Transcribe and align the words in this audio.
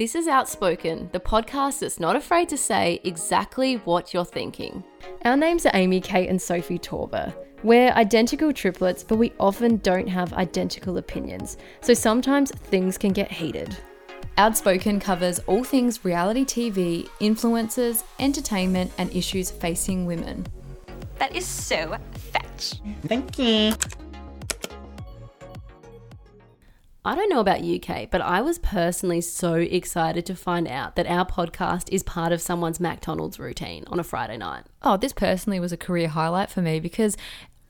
This 0.00 0.14
is 0.14 0.28
Outspoken, 0.28 1.10
the 1.12 1.20
podcast 1.20 1.80
that's 1.80 2.00
not 2.00 2.16
afraid 2.16 2.48
to 2.48 2.56
say 2.56 3.02
exactly 3.04 3.74
what 3.84 4.14
you're 4.14 4.24
thinking. 4.24 4.82
Our 5.26 5.36
names 5.36 5.66
are 5.66 5.72
Amy, 5.74 6.00
Kate, 6.00 6.30
and 6.30 6.40
Sophie 6.40 6.78
Torber. 6.78 7.34
We're 7.62 7.90
identical 7.90 8.50
triplets, 8.50 9.02
but 9.02 9.16
we 9.16 9.34
often 9.38 9.76
don't 9.76 10.06
have 10.06 10.32
identical 10.32 10.96
opinions, 10.96 11.58
so 11.82 11.92
sometimes 11.92 12.50
things 12.50 12.96
can 12.96 13.12
get 13.12 13.30
heated. 13.30 13.76
Outspoken 14.38 15.00
covers 15.00 15.38
all 15.40 15.64
things 15.64 16.02
reality 16.02 16.46
TV, 16.46 17.06
influencers, 17.20 18.02
entertainment, 18.18 18.90
and 18.96 19.14
issues 19.14 19.50
facing 19.50 20.06
women. 20.06 20.46
That 21.18 21.36
is 21.36 21.44
so 21.44 21.98
fetch. 22.14 22.80
Thank 23.02 23.38
you. 23.38 23.74
I 27.02 27.14
don't 27.14 27.30
know 27.30 27.40
about 27.40 27.64
you, 27.64 27.78
Kate, 27.78 28.10
but 28.10 28.20
I 28.20 28.42
was 28.42 28.58
personally 28.58 29.22
so 29.22 29.54
excited 29.54 30.26
to 30.26 30.34
find 30.34 30.68
out 30.68 30.96
that 30.96 31.06
our 31.06 31.24
podcast 31.24 31.88
is 31.90 32.02
part 32.02 32.30
of 32.30 32.42
someone's 32.42 32.78
McDonald's 32.78 33.38
routine 33.38 33.84
on 33.86 33.98
a 33.98 34.04
Friday 34.04 34.36
night. 34.36 34.64
Oh, 34.82 34.98
this 34.98 35.14
personally 35.14 35.58
was 35.60 35.72
a 35.72 35.78
career 35.78 36.08
highlight 36.08 36.50
for 36.50 36.60
me 36.60 36.78
because 36.78 37.16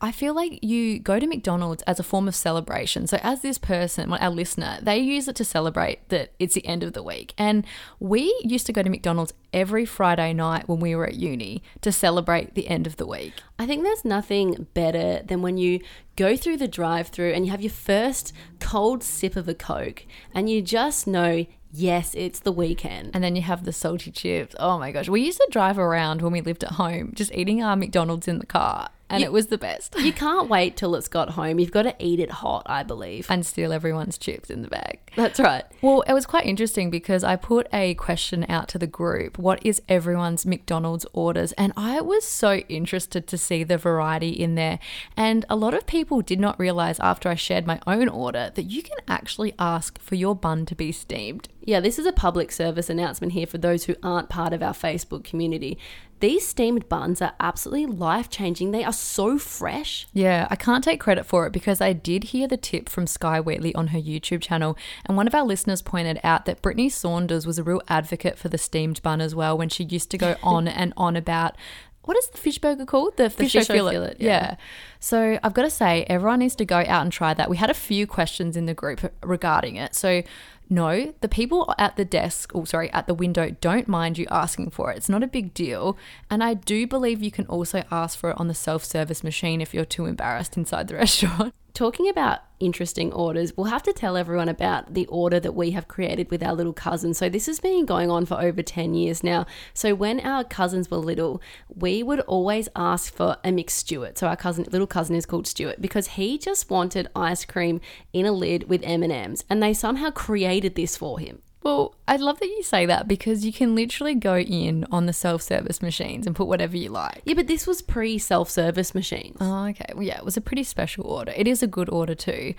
I 0.03 0.11
feel 0.11 0.33
like 0.33 0.63
you 0.63 0.97
go 0.97 1.19
to 1.19 1.27
McDonald's 1.27 1.83
as 1.83 1.99
a 1.99 2.03
form 2.03 2.27
of 2.27 2.33
celebration. 2.33 3.05
So, 3.05 3.19
as 3.21 3.41
this 3.41 3.59
person, 3.59 4.11
our 4.11 4.31
listener, 4.31 4.79
they 4.81 4.97
use 4.97 5.27
it 5.27 5.35
to 5.35 5.45
celebrate 5.45 6.09
that 6.09 6.31
it's 6.39 6.55
the 6.55 6.65
end 6.65 6.81
of 6.81 6.93
the 6.93 7.03
week. 7.03 7.35
And 7.37 7.65
we 7.99 8.35
used 8.43 8.65
to 8.65 8.73
go 8.73 8.81
to 8.81 8.89
McDonald's 8.89 9.33
every 9.53 9.85
Friday 9.85 10.33
night 10.33 10.67
when 10.67 10.79
we 10.79 10.95
were 10.95 11.05
at 11.05 11.15
uni 11.15 11.61
to 11.81 11.91
celebrate 11.91 12.55
the 12.55 12.67
end 12.67 12.87
of 12.87 12.97
the 12.97 13.05
week. 13.05 13.33
I 13.59 13.67
think 13.67 13.83
there's 13.83 14.03
nothing 14.03 14.65
better 14.73 15.21
than 15.23 15.43
when 15.43 15.57
you 15.57 15.81
go 16.15 16.35
through 16.35 16.57
the 16.57 16.67
drive 16.67 17.09
through 17.09 17.33
and 17.33 17.45
you 17.45 17.51
have 17.51 17.61
your 17.61 17.71
first 17.71 18.33
cold 18.59 19.03
sip 19.03 19.35
of 19.35 19.47
a 19.47 19.53
Coke 19.53 20.05
and 20.33 20.49
you 20.49 20.63
just 20.63 21.05
know, 21.05 21.45
yes, 21.71 22.15
it's 22.15 22.39
the 22.39 22.51
weekend. 22.51 23.11
And 23.13 23.23
then 23.23 23.35
you 23.35 23.43
have 23.43 23.65
the 23.65 23.71
salty 23.71 24.09
chips. 24.09 24.55
Oh 24.59 24.79
my 24.79 24.91
gosh. 24.91 25.09
We 25.09 25.21
used 25.21 25.37
to 25.37 25.47
drive 25.51 25.77
around 25.77 26.23
when 26.23 26.31
we 26.31 26.41
lived 26.41 26.63
at 26.63 26.71
home, 26.71 27.11
just 27.13 27.33
eating 27.35 27.61
our 27.61 27.75
McDonald's 27.75 28.27
in 28.27 28.39
the 28.39 28.45
car. 28.47 28.89
And 29.11 29.21
You- 29.21 29.27
it 29.27 29.31
was 29.31 29.47
the 29.47 29.57
best. 29.57 29.95
You 29.99 30.13
can't 30.25 30.49
wait 30.49 30.75
till 30.77 30.95
it's 30.95 31.07
got 31.07 31.31
home. 31.31 31.59
You've 31.59 31.71
got 31.71 31.83
to 31.83 31.95
eat 31.99 32.19
it 32.19 32.31
hot, 32.31 32.63
I 32.65 32.83
believe. 32.83 33.27
and 33.29 33.45
steal 33.45 33.71
everyone's 33.73 34.17
chips 34.17 34.49
in 34.49 34.61
the 34.61 34.67
bag. 34.67 34.99
That's 35.15 35.39
right. 35.39 35.63
Well, 35.81 36.01
it 36.07 36.13
was 36.13 36.25
quite 36.25 36.45
interesting 36.45 36.89
because 36.89 37.23
I 37.23 37.35
put 37.35 37.67
a 37.73 37.93
question 37.95 38.45
out 38.49 38.67
to 38.69 38.77
the 38.79 38.87
group 38.87 39.37
what 39.37 39.65
is 39.65 39.81
everyone's 39.89 40.45
McDonald's 40.45 41.05
orders? 41.13 41.51
And 41.53 41.73
I 41.75 42.01
was 42.01 42.23
so 42.25 42.55
interested 42.69 43.27
to 43.27 43.37
see 43.37 43.63
the 43.63 43.77
variety 43.77 44.29
in 44.29 44.55
there. 44.55 44.79
And 45.17 45.45
a 45.49 45.55
lot 45.55 45.73
of 45.73 45.85
people 45.85 46.21
did 46.21 46.39
not 46.39 46.59
realize 46.59 46.99
after 46.99 47.27
I 47.29 47.35
shared 47.35 47.67
my 47.67 47.79
own 47.85 48.07
order 48.07 48.51
that 48.55 48.63
you 48.63 48.81
can 48.81 48.97
actually 49.07 49.53
ask 49.59 49.99
for 50.01 50.15
your 50.15 50.35
bun 50.35 50.65
to 50.67 50.75
be 50.75 50.91
steamed. 50.91 51.49
Yeah, 51.63 51.79
this 51.79 51.99
is 51.99 52.05
a 52.05 52.11
public 52.11 52.51
service 52.51 52.89
announcement 52.89 53.33
here 53.33 53.45
for 53.45 53.57
those 53.59 53.83
who 53.85 53.95
aren't 54.01 54.29
part 54.29 54.51
of 54.53 54.63
our 54.63 54.73
Facebook 54.73 55.23
community. 55.23 55.77
These 56.21 56.47
steamed 56.47 56.87
buns 56.87 57.19
are 57.19 57.33
absolutely 57.39 57.87
life 57.87 58.29
changing. 58.29 58.69
They 58.69 58.83
are 58.83 58.93
so 58.93 59.39
fresh. 59.39 60.07
Yeah, 60.13 60.45
I 60.51 60.55
can't 60.55 60.83
take 60.83 60.99
credit 60.99 61.25
for 61.25 61.47
it 61.47 61.51
because 61.51 61.81
I 61.81 61.93
did 61.93 62.25
hear 62.25 62.47
the 62.47 62.57
tip 62.57 62.89
from 62.89 63.07
Skye 63.07 63.41
Wheatley 63.41 63.73
on 63.73 63.87
her 63.87 63.97
YouTube 63.97 64.41
channel, 64.41 64.77
and 65.05 65.17
one 65.17 65.25
of 65.25 65.33
our 65.33 65.43
listeners 65.43 65.81
pointed 65.81 66.19
out 66.23 66.45
that 66.45 66.61
Brittany 66.61 66.89
Saunders 66.89 67.47
was 67.47 67.57
a 67.57 67.63
real 67.63 67.81
advocate 67.87 68.37
for 68.37 68.49
the 68.49 68.59
steamed 68.59 69.01
bun 69.01 69.19
as 69.19 69.33
well 69.33 69.57
when 69.57 69.69
she 69.69 69.83
used 69.83 70.11
to 70.11 70.17
go 70.19 70.35
on 70.43 70.67
and 70.67 70.93
on 70.95 71.15
about 71.15 71.55
what 72.03 72.17
is 72.17 72.27
the 72.29 72.37
fish 72.37 72.57
burger 72.57 72.85
called? 72.85 73.17
The, 73.17 73.29
fish, 73.29 73.53
fish 73.53 73.67
fillet. 73.67 73.93
fillet, 73.93 74.15
yeah. 74.19 74.27
yeah. 74.27 74.55
So 74.99 75.39
I've 75.43 75.53
got 75.53 75.63
to 75.63 75.69
say, 75.69 76.03
everyone 76.07 76.39
needs 76.39 76.55
to 76.55 76.65
go 76.65 76.77
out 76.77 77.03
and 77.03 77.11
try 77.11 77.33
that. 77.33 77.49
We 77.49 77.57
had 77.57 77.69
a 77.69 77.75
few 77.75 78.07
questions 78.07 78.57
in 78.57 78.65
the 78.65 78.73
group 78.73 79.11
regarding 79.23 79.75
it. 79.75 79.93
So 79.95 80.23
no, 80.71 81.13
the 81.19 81.27
people 81.27 81.75
at 81.77 81.97
the 81.97 82.05
desk, 82.05 82.55
or 82.55 82.65
sorry, 82.65 82.89
at 82.93 83.05
the 83.05 83.13
window 83.13 83.49
don't 83.59 83.89
mind 83.89 84.17
you 84.17 84.25
asking 84.31 84.69
for 84.69 84.89
it. 84.89 84.95
It's 84.95 85.09
not 85.09 85.21
a 85.21 85.27
big 85.27 85.53
deal. 85.53 85.97
And 86.29 86.41
I 86.41 86.53
do 86.53 86.87
believe 86.87 87.21
you 87.21 87.29
can 87.29 87.45
also 87.47 87.83
ask 87.91 88.17
for 88.17 88.31
it 88.31 88.39
on 88.39 88.47
the 88.47 88.53
self 88.53 88.85
service 88.85 89.21
machine 89.21 89.59
if 89.59 89.73
you're 89.73 89.83
too 89.83 90.05
embarrassed 90.05 90.55
inside 90.55 90.87
the 90.87 90.95
restaurant. 91.03 91.53
Talking 91.73 92.09
about 92.09 92.39
interesting 92.59 93.13
orders, 93.13 93.55
we'll 93.55 93.67
have 93.67 93.83
to 93.83 93.93
tell 93.93 94.17
everyone 94.17 94.49
about 94.49 94.93
the 94.93 95.05
order 95.07 95.39
that 95.39 95.55
we 95.55 95.71
have 95.71 95.87
created 95.87 96.29
with 96.29 96.43
our 96.43 96.53
little 96.53 96.73
cousin. 96.73 97.13
So, 97.13 97.29
this 97.29 97.45
has 97.45 97.61
been 97.61 97.85
going 97.85 98.11
on 98.11 98.25
for 98.25 98.41
over 98.41 98.61
10 98.61 98.93
years 98.93 99.23
now. 99.23 99.45
So, 99.73 99.95
when 99.95 100.19
our 100.19 100.43
cousins 100.43 100.91
were 100.91 100.97
little, 100.97 101.41
we 101.73 102.03
would 102.03 102.19
always 102.21 102.67
ask 102.75 103.13
for 103.13 103.37
a 103.45 103.53
mixed 103.53 103.77
Stuart. 103.77 104.17
So, 104.17 104.27
our 104.27 104.35
cousin, 104.35 104.65
little 104.69 104.85
cousin 104.87 105.15
is 105.15 105.25
called 105.25 105.47
Stuart 105.47 105.81
because 105.81 106.07
he 106.07 106.37
just 106.37 106.69
wanted 106.69 107.07
ice 107.15 107.45
cream 107.45 107.79
in 108.11 108.25
a 108.25 108.33
lid 108.33 108.69
with 108.69 108.83
M&Ms 108.83 109.45
and 109.49 109.63
they 109.63 109.73
somehow 109.73 110.11
created 110.11 110.75
this 110.75 110.97
for 110.97 111.19
him. 111.19 111.41
Well, 111.63 111.95
I 112.07 112.15
love 112.15 112.39
that 112.39 112.47
you 112.47 112.63
say 112.63 112.85
that 112.87 113.07
because 113.07 113.45
you 113.45 113.53
can 113.53 113.75
literally 113.75 114.15
go 114.15 114.37
in 114.37 114.85
on 114.91 115.05
the 115.05 115.13
self 115.13 115.41
service 115.41 115.81
machines 115.81 116.25
and 116.25 116.35
put 116.35 116.47
whatever 116.47 116.75
you 116.75 116.89
like. 116.89 117.21
Yeah, 117.23 117.35
but 117.35 117.47
this 117.47 117.67
was 117.67 117.81
pre 117.81 118.17
self 118.17 118.49
service 118.49 118.95
machines. 118.95 119.37
Oh, 119.39 119.65
okay. 119.67 119.91
Well, 119.93 120.03
yeah, 120.03 120.17
it 120.17 120.25
was 120.25 120.37
a 120.37 120.41
pretty 120.41 120.63
special 120.63 121.05
order. 121.05 121.33
It 121.35 121.47
is 121.47 121.61
a 121.61 121.67
good 121.67 121.89
order 121.89 122.15
too. 122.15 122.55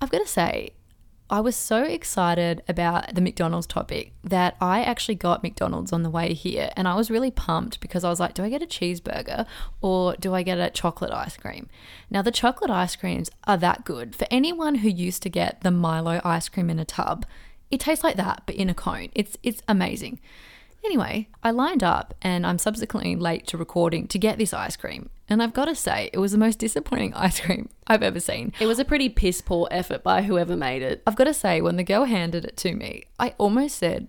I've 0.00 0.10
got 0.10 0.18
to 0.18 0.28
say, 0.28 0.74
I 1.32 1.40
was 1.40 1.56
so 1.56 1.82
excited 1.82 2.62
about 2.68 3.14
the 3.14 3.22
McDonald's 3.22 3.66
topic 3.66 4.12
that 4.22 4.54
I 4.60 4.82
actually 4.82 5.14
got 5.14 5.42
McDonald's 5.42 5.90
on 5.90 6.02
the 6.02 6.10
way 6.10 6.34
here. 6.34 6.70
And 6.76 6.86
I 6.86 6.94
was 6.94 7.10
really 7.10 7.30
pumped 7.30 7.80
because 7.80 8.04
I 8.04 8.10
was 8.10 8.20
like, 8.20 8.34
do 8.34 8.44
I 8.44 8.50
get 8.50 8.62
a 8.62 8.66
cheeseburger 8.66 9.46
or 9.80 10.14
do 10.16 10.34
I 10.34 10.42
get 10.42 10.58
a 10.58 10.68
chocolate 10.68 11.10
ice 11.10 11.38
cream? 11.38 11.70
Now, 12.10 12.20
the 12.20 12.32
chocolate 12.32 12.70
ice 12.70 12.96
creams 12.96 13.30
are 13.44 13.56
that 13.56 13.86
good. 13.86 14.14
For 14.14 14.26
anyone 14.30 14.76
who 14.76 14.90
used 14.90 15.22
to 15.22 15.30
get 15.30 15.62
the 15.62 15.70
Milo 15.70 16.20
ice 16.22 16.50
cream 16.50 16.68
in 16.68 16.78
a 16.78 16.84
tub, 16.84 17.24
it 17.72 17.80
tastes 17.80 18.04
like 18.04 18.16
that, 18.16 18.42
but 18.46 18.54
in 18.54 18.70
a 18.70 18.74
cone. 18.74 19.08
It's, 19.14 19.36
it's 19.42 19.62
amazing. 19.66 20.20
Anyway, 20.84 21.28
I 21.42 21.50
lined 21.52 21.82
up 21.82 22.14
and 22.22 22.46
I'm 22.46 22.58
subsequently 22.58 23.16
late 23.16 23.46
to 23.48 23.56
recording 23.56 24.06
to 24.08 24.18
get 24.18 24.36
this 24.36 24.52
ice 24.52 24.76
cream. 24.76 25.08
And 25.28 25.42
I've 25.42 25.54
got 25.54 25.64
to 25.64 25.74
say, 25.74 26.10
it 26.12 26.18
was 26.18 26.32
the 26.32 26.38
most 26.38 26.58
disappointing 26.58 27.14
ice 27.16 27.40
cream 27.40 27.70
I've 27.86 28.02
ever 28.02 28.20
seen. 28.20 28.52
It 28.60 28.66
was 28.66 28.78
a 28.78 28.84
pretty 28.84 29.08
piss 29.08 29.40
poor 29.40 29.68
effort 29.70 30.02
by 30.02 30.22
whoever 30.22 30.56
made 30.56 30.82
it. 30.82 31.02
I've 31.06 31.16
got 31.16 31.24
to 31.24 31.34
say, 31.34 31.60
when 31.60 31.76
the 31.76 31.84
girl 31.84 32.04
handed 32.04 32.44
it 32.44 32.56
to 32.58 32.74
me, 32.74 33.04
I 33.18 33.34
almost 33.38 33.78
said, 33.78 34.08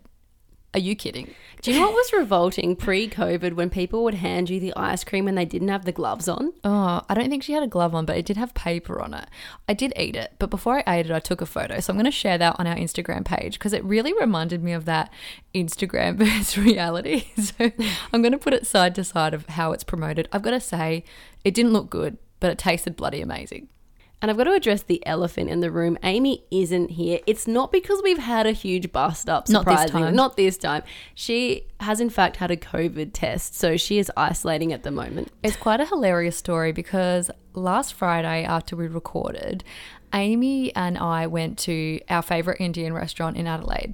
Are 0.73 0.79
you 0.79 0.95
kidding? 0.95 1.33
Do 1.61 1.71
you 1.71 1.79
know 1.79 1.85
what 1.85 1.93
was 1.93 2.13
revolting 2.13 2.75
pre 2.75 3.07
COVID 3.07 3.53
when 3.53 3.69
people 3.69 4.03
would 4.03 4.15
hand 4.15 4.49
you 4.49 4.59
the 4.59 4.73
ice 4.75 5.03
cream 5.03 5.27
and 5.27 5.37
they 5.37 5.45
didn't 5.45 5.67
have 5.67 5.85
the 5.85 5.91
gloves 5.91 6.27
on? 6.27 6.51
Oh, 6.63 7.01
I 7.07 7.13
don't 7.13 7.29
think 7.29 7.43
she 7.43 7.53
had 7.53 7.61
a 7.61 7.67
glove 7.67 7.93
on, 7.93 8.05
but 8.05 8.17
it 8.17 8.25
did 8.25 8.37
have 8.37 8.55
paper 8.55 8.99
on 8.99 9.13
it. 9.13 9.29
I 9.69 9.73
did 9.73 9.93
eat 9.95 10.15
it, 10.15 10.33
but 10.39 10.49
before 10.49 10.79
I 10.85 10.95
ate 10.95 11.05
it, 11.05 11.11
I 11.11 11.19
took 11.19 11.41
a 11.41 11.45
photo. 11.45 11.79
So 11.79 11.91
I'm 11.93 11.97
going 11.97 12.05
to 12.05 12.11
share 12.11 12.39
that 12.39 12.55
on 12.59 12.65
our 12.65 12.75
Instagram 12.75 13.23
page 13.23 13.59
because 13.59 13.71
it 13.71 13.83
really 13.83 14.13
reminded 14.13 14.63
me 14.63 14.73
of 14.73 14.85
that 14.85 15.13
Instagram 15.53 16.15
versus 16.17 16.57
reality. 16.57 17.25
So 17.43 17.71
I'm 18.11 18.21
going 18.21 18.31
to 18.31 18.37
put 18.37 18.53
it 18.53 18.65
side 18.65 18.95
to 18.95 19.03
side 19.03 19.33
of 19.33 19.45
how 19.47 19.73
it's 19.73 19.83
promoted. 19.83 20.27
I've 20.31 20.41
got 20.41 20.51
to 20.51 20.59
say, 20.59 21.03
it 21.43 21.53
didn't 21.53 21.73
look 21.73 21.89
good, 21.89 22.17
but 22.39 22.49
it 22.49 22.57
tasted 22.57 22.95
bloody 22.95 23.21
amazing. 23.21 23.67
And 24.23 24.31
I've 24.31 24.37
got 24.37 24.45
to 24.45 24.53
address 24.53 24.83
the 24.83 25.05
elephant 25.05 25.49
in 25.49 25.59
the 25.59 25.69
room. 25.69 25.97
Amy 26.01 26.45
isn't 26.49 26.91
here. 26.91 27.19
It's 27.27 27.45
not 27.45 27.73
because 27.73 28.01
we've 28.01 28.17
had 28.17 28.47
a 28.47 28.53
huge 28.53 28.93
bust 28.93 29.27
up. 29.27 29.49
Not 29.49 29.65
this 29.65 29.91
time. 29.91 30.15
Not 30.15 30.37
this 30.37 30.55
time. 30.55 30.83
She 31.13 31.65
has 31.81 31.99
in 31.99 32.09
fact 32.09 32.37
had 32.37 32.49
a 32.49 32.55
COVID 32.55 33.09
test, 33.11 33.53
so 33.53 33.75
she 33.75 33.99
is 33.99 34.09
isolating 34.15 34.71
at 34.71 34.83
the 34.83 34.91
moment. 34.91 35.29
It's 35.43 35.57
quite 35.57 35.81
a 35.81 35.85
hilarious 35.85 36.37
story 36.37 36.71
because 36.71 37.29
last 37.53 37.95
Friday, 37.95 38.45
after 38.45 38.77
we 38.77 38.87
recorded, 38.87 39.61
Amy 40.13 40.73
and 40.73 40.97
I 40.97 41.27
went 41.27 41.57
to 41.59 41.99
our 42.07 42.21
favourite 42.21 42.61
Indian 42.61 42.93
restaurant 42.93 43.35
in 43.35 43.45
Adelaide. 43.45 43.93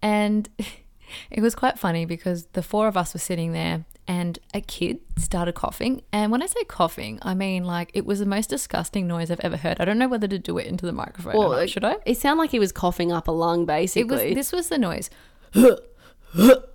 And 0.00 0.48
it 1.30 1.42
was 1.42 1.54
quite 1.54 1.78
funny 1.78 2.06
because 2.06 2.46
the 2.54 2.62
four 2.62 2.88
of 2.88 2.96
us 2.96 3.12
were 3.12 3.20
sitting 3.20 3.52
there 3.52 3.84
and 4.08 4.38
a 4.54 4.60
kid 4.60 5.00
started 5.18 5.54
coughing. 5.54 6.02
And 6.12 6.30
when 6.30 6.42
I 6.42 6.46
say 6.46 6.62
coughing, 6.64 7.18
I 7.22 7.34
mean 7.34 7.64
like 7.64 7.90
it 7.94 8.06
was 8.06 8.20
the 8.20 8.26
most 8.26 8.48
disgusting 8.50 9.06
noise 9.06 9.30
I've 9.30 9.40
ever 9.40 9.56
heard. 9.56 9.80
I 9.80 9.84
don't 9.84 9.98
know 9.98 10.08
whether 10.08 10.28
to 10.28 10.38
do 10.38 10.58
it 10.58 10.66
into 10.66 10.86
the 10.86 10.92
microphone. 10.92 11.34
or 11.34 11.56
not. 11.56 11.68
should 11.70 11.84
I? 11.84 11.96
It 12.06 12.16
sounded 12.18 12.40
like 12.42 12.50
he 12.50 12.58
was 12.58 12.72
coughing 12.72 13.10
up 13.12 13.28
a 13.28 13.32
lung, 13.32 13.66
basically. 13.66 14.16
It 14.16 14.28
was 14.28 14.34
this 14.34 14.52
was 14.52 14.68
the 14.68 14.78
noise. 14.78 15.10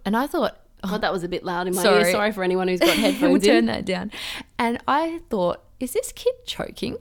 and 0.05 0.17
I 0.17 0.27
thought, 0.27 0.57
oh, 0.83 0.97
that 0.97 1.11
was 1.13 1.23
a 1.23 1.27
bit 1.27 1.43
loud 1.43 1.67
in 1.67 1.75
my 1.75 1.83
Sorry. 1.83 2.01
ear. 2.03 2.11
Sorry 2.11 2.31
for 2.31 2.43
anyone 2.43 2.67
who's 2.67 2.79
got 2.79 2.89
headphones. 2.97 3.31
we'll 3.31 3.41
turn 3.41 3.57
in. 3.57 3.65
that 3.67 3.85
down. 3.85 4.11
And 4.57 4.79
I 4.87 5.21
thought, 5.29 5.61
is 5.79 5.93
this 5.93 6.11
kid 6.11 6.33
choking? 6.45 6.97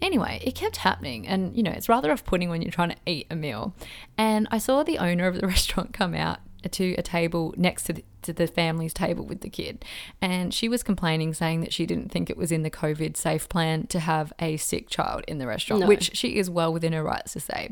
Anyway, 0.00 0.40
it 0.44 0.54
kept 0.54 0.76
happening. 0.78 1.26
And, 1.26 1.56
you 1.56 1.62
know, 1.62 1.72
it's 1.72 1.88
rather 1.88 2.12
off 2.12 2.24
putting 2.24 2.50
when 2.50 2.62
you're 2.62 2.70
trying 2.70 2.90
to 2.90 2.96
eat 3.04 3.26
a 3.30 3.36
meal. 3.36 3.74
And 4.16 4.46
I 4.50 4.58
saw 4.58 4.82
the 4.84 4.98
owner 4.98 5.26
of 5.26 5.40
the 5.40 5.46
restaurant 5.54 5.92
come 5.92 6.14
out 6.14 6.38
to 6.70 6.94
a 6.94 7.02
table 7.02 7.54
next 7.56 7.84
to 7.84 7.92
the, 7.92 8.04
to 8.22 8.32
the 8.32 8.46
family's 8.46 8.92
table 8.92 9.24
with 9.24 9.40
the 9.40 9.50
kid. 9.50 9.84
And 10.20 10.52
she 10.52 10.68
was 10.68 10.82
complaining, 10.82 11.34
saying 11.34 11.60
that 11.60 11.72
she 11.72 11.86
didn't 11.86 12.10
think 12.10 12.30
it 12.30 12.36
was 12.36 12.52
in 12.52 12.62
the 12.62 12.70
COVID 12.70 13.16
safe 13.16 13.48
plan 13.48 13.86
to 13.88 14.00
have 14.00 14.32
a 14.38 14.56
sick 14.56 14.88
child 14.88 15.24
in 15.28 15.38
the 15.38 15.46
restaurant, 15.46 15.82
No. 15.82 15.86
which 15.88 16.16
she 16.16 16.36
is 16.36 16.50
well 16.50 16.72
within 16.72 16.92
her 16.92 17.02
rights 17.02 17.32
to 17.34 17.40
say. 17.40 17.70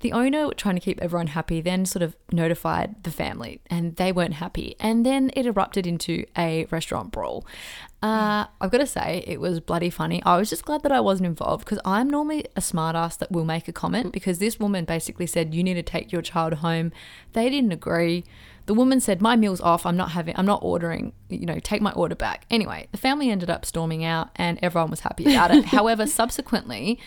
The 0.00 0.12
owner, 0.12 0.52
trying 0.52 0.74
to 0.74 0.80
keep 0.82 1.00
everyone 1.00 1.28
happy, 1.28 1.62
then 1.62 1.86
sort 1.86 2.02
of 2.02 2.14
notified 2.30 3.02
the 3.04 3.10
family 3.10 3.60
and 3.70 3.96
they 3.96 4.12
weren't 4.12 4.34
happy. 4.34 4.76
And 4.78 5.06
then 5.06 5.30
it 5.34 5.46
erupted 5.46 5.86
into 5.86 6.26
a 6.36 6.66
restaurant 6.70 7.10
brawl. 7.10 7.46
Uh, 8.04 8.46
I've 8.60 8.70
got 8.70 8.78
to 8.78 8.86
say, 8.86 9.24
it 9.26 9.40
was 9.40 9.60
bloody 9.60 9.88
funny. 9.88 10.22
I 10.26 10.36
was 10.36 10.50
just 10.50 10.66
glad 10.66 10.82
that 10.82 10.92
I 10.92 11.00
wasn't 11.00 11.26
involved 11.26 11.64
because 11.64 11.78
I'm 11.86 12.10
normally 12.10 12.44
a 12.54 12.60
smartass 12.60 13.16
that 13.16 13.32
will 13.32 13.46
make 13.46 13.66
a 13.66 13.72
comment 13.72 14.12
because 14.12 14.38
this 14.38 14.60
woman 14.60 14.84
basically 14.84 15.26
said, 15.26 15.54
You 15.54 15.64
need 15.64 15.74
to 15.74 15.82
take 15.82 16.12
your 16.12 16.20
child 16.20 16.54
home. 16.54 16.92
They 17.32 17.48
didn't 17.48 17.72
agree. 17.72 18.24
The 18.66 18.74
woman 18.74 19.00
said, 19.00 19.20
"My 19.20 19.36
meal's 19.36 19.60
off. 19.60 19.84
I'm 19.84 19.96
not 19.96 20.12
having. 20.12 20.34
I'm 20.38 20.46
not 20.46 20.60
ordering. 20.62 21.12
You 21.28 21.44
know, 21.44 21.58
take 21.58 21.82
my 21.82 21.92
order 21.92 22.14
back." 22.14 22.46
Anyway, 22.50 22.88
the 22.92 22.98
family 22.98 23.30
ended 23.30 23.50
up 23.50 23.66
storming 23.66 24.04
out, 24.04 24.30
and 24.36 24.58
everyone 24.62 24.90
was 24.90 25.00
happy 25.00 25.24
about 25.24 25.54
it. 25.54 25.64
However, 25.76 26.06
subsequently, 26.06 26.98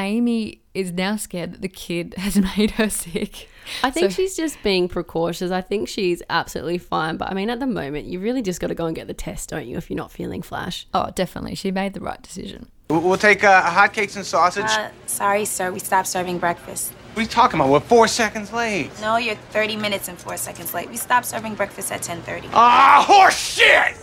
Amy 0.00 0.62
is 0.74 0.92
now 0.92 1.16
scared 1.16 1.52
that 1.52 1.62
the 1.62 1.68
kid 1.68 2.14
has 2.18 2.36
made 2.36 2.72
her 2.72 2.88
sick. 2.88 3.48
I 3.84 3.90
think 3.90 4.10
So- 4.10 4.16
she's 4.16 4.36
just 4.36 4.60
being 4.62 4.88
precautious. 4.88 5.50
I 5.50 5.60
think 5.60 5.88
she's 5.88 6.22
absolutely 6.30 6.78
fine. 6.78 7.16
But 7.18 7.30
I 7.30 7.34
mean, 7.34 7.50
at 7.50 7.60
the 7.60 7.66
moment, 7.66 8.06
you 8.06 8.18
really 8.18 8.42
just 8.42 8.60
got 8.60 8.68
to 8.68 8.74
go 8.74 8.86
and 8.86 8.96
get 8.96 9.06
the 9.06 9.14
test, 9.14 9.50
don't 9.50 9.66
you, 9.66 9.76
if 9.76 9.90
you're 9.90 9.96
not 9.96 10.10
feeling 10.10 10.42
flash? 10.42 10.86
Oh, 10.94 11.10
definitely, 11.14 11.54
she 11.54 11.70
made 11.70 11.92
the 11.92 12.00
right 12.00 12.20
decision. 12.20 12.68
We'll 12.88 13.02
we'll 13.02 13.18
take 13.18 13.44
uh, 13.44 13.62
hotcakes 13.62 14.16
and 14.16 14.26
sausage. 14.26 14.64
Uh, 14.64 14.88
sorry, 15.06 15.44
sir. 15.44 15.70
We 15.70 15.78
stopped 15.78 16.08
serving 16.08 16.38
breakfast. 16.38 16.90
what 17.12 17.18
are 17.18 17.22
you 17.22 17.28
talking 17.28 17.60
about? 17.60 17.70
We're 17.70 17.78
four 17.80 18.08
seconds 18.08 18.52
late. 18.52 18.90
No, 19.00 19.16
you're 19.16 19.36
30 19.36 19.76
minutes 19.76 20.08
and 20.08 20.18
4 20.18 20.36
seconds 20.36 20.74
late. 20.74 20.88
We 20.90 20.96
stopped 20.96 21.26
serving 21.26 21.54
breakfast 21.54 21.92
at 21.92 22.00
10:30. 22.02 22.50
Ah, 22.52 23.04
horse 23.06 23.38
shit! 23.38 23.96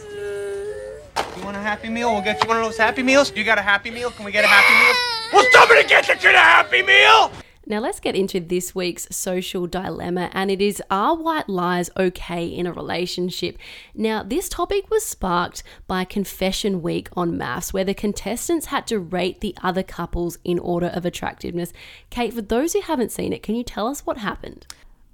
You 1.37 1.43
want 1.43 1.55
a 1.55 1.59
Happy 1.59 1.89
Meal? 1.89 2.11
We'll 2.13 2.23
get 2.23 2.41
you 2.41 2.47
one 2.47 2.57
of 2.57 2.63
those 2.63 2.77
Happy 2.77 3.03
Meals. 3.03 3.31
You 3.35 3.43
got 3.43 3.59
a 3.59 3.61
Happy 3.61 3.91
Meal? 3.91 4.09
Can 4.09 4.25
we 4.25 4.31
get 4.31 4.43
a 4.43 4.47
Happy 4.47 4.73
Meal? 4.73 5.39
Will 5.43 5.51
somebody 5.51 5.87
get 5.87 6.07
the 6.07 6.15
kid 6.15 6.33
a 6.33 6.39
Happy 6.39 6.81
Meal? 6.81 7.31
Now, 7.67 7.79
let's 7.79 7.99
get 7.99 8.15
into 8.15 8.39
this 8.39 8.73
week's 8.73 9.07
social 9.15 9.67
dilemma, 9.67 10.31
and 10.33 10.49
it 10.49 10.61
is 10.61 10.81
Are 10.89 11.15
white 11.15 11.47
lies 11.47 11.91
okay 11.95 12.47
in 12.47 12.65
a 12.65 12.73
relationship? 12.73 13.59
Now, 13.93 14.23
this 14.23 14.49
topic 14.49 14.89
was 14.89 15.05
sparked 15.05 15.61
by 15.85 16.05
Confession 16.05 16.81
Week 16.81 17.07
on 17.15 17.37
MAFS, 17.37 17.71
where 17.71 17.83
the 17.83 17.93
contestants 17.93 18.67
had 18.67 18.87
to 18.87 18.97
rate 18.97 19.41
the 19.41 19.55
other 19.61 19.83
couples 19.83 20.39
in 20.43 20.57
order 20.57 20.87
of 20.87 21.05
attractiveness. 21.05 21.71
Kate, 22.09 22.33
for 22.33 22.41
those 22.41 22.73
who 22.73 22.81
haven't 22.81 23.11
seen 23.11 23.31
it, 23.31 23.43
can 23.43 23.53
you 23.53 23.63
tell 23.63 23.87
us 23.87 24.07
what 24.07 24.17
happened? 24.17 24.65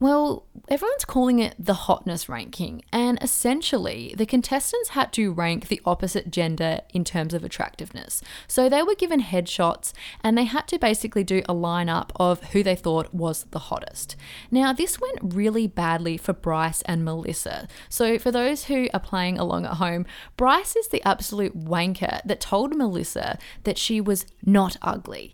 Well, 0.03 0.45
everyone's 0.67 1.05
calling 1.05 1.39
it 1.39 1.55
the 1.57 1.73
hotness 1.73 2.27
ranking, 2.27 2.83
and 2.91 3.17
essentially, 3.21 4.13
the 4.17 4.25
contestants 4.25 4.89
had 4.89 5.13
to 5.13 5.31
rank 5.31 5.69
the 5.69 5.79
opposite 5.85 6.29
gender 6.29 6.81
in 6.93 7.05
terms 7.05 7.33
of 7.33 7.45
attractiveness. 7.45 8.21
So 8.45 8.67
they 8.67 8.83
were 8.83 8.95
given 8.95 9.21
headshots, 9.21 9.93
and 10.21 10.37
they 10.37 10.43
had 10.43 10.67
to 10.67 10.77
basically 10.77 11.23
do 11.23 11.41
a 11.47 11.53
lineup 11.53 12.09
of 12.17 12.43
who 12.51 12.63
they 12.63 12.75
thought 12.75 13.13
was 13.13 13.45
the 13.51 13.59
hottest. 13.71 14.17
Now, 14.51 14.73
this 14.73 14.99
went 14.99 15.33
really 15.33 15.67
badly 15.67 16.17
for 16.17 16.33
Bryce 16.33 16.81
and 16.81 17.05
Melissa. 17.05 17.69
So, 17.87 18.19
for 18.19 18.29
those 18.29 18.65
who 18.65 18.89
are 18.93 18.99
playing 18.99 19.39
along 19.39 19.63
at 19.65 19.75
home, 19.75 20.05
Bryce 20.35 20.75
is 20.75 20.89
the 20.89 21.01
absolute 21.07 21.57
wanker 21.57 22.21
that 22.25 22.41
told 22.41 22.75
Melissa 22.75 23.37
that 23.63 23.77
she 23.77 24.01
was 24.01 24.25
not 24.45 24.75
ugly. 24.81 25.33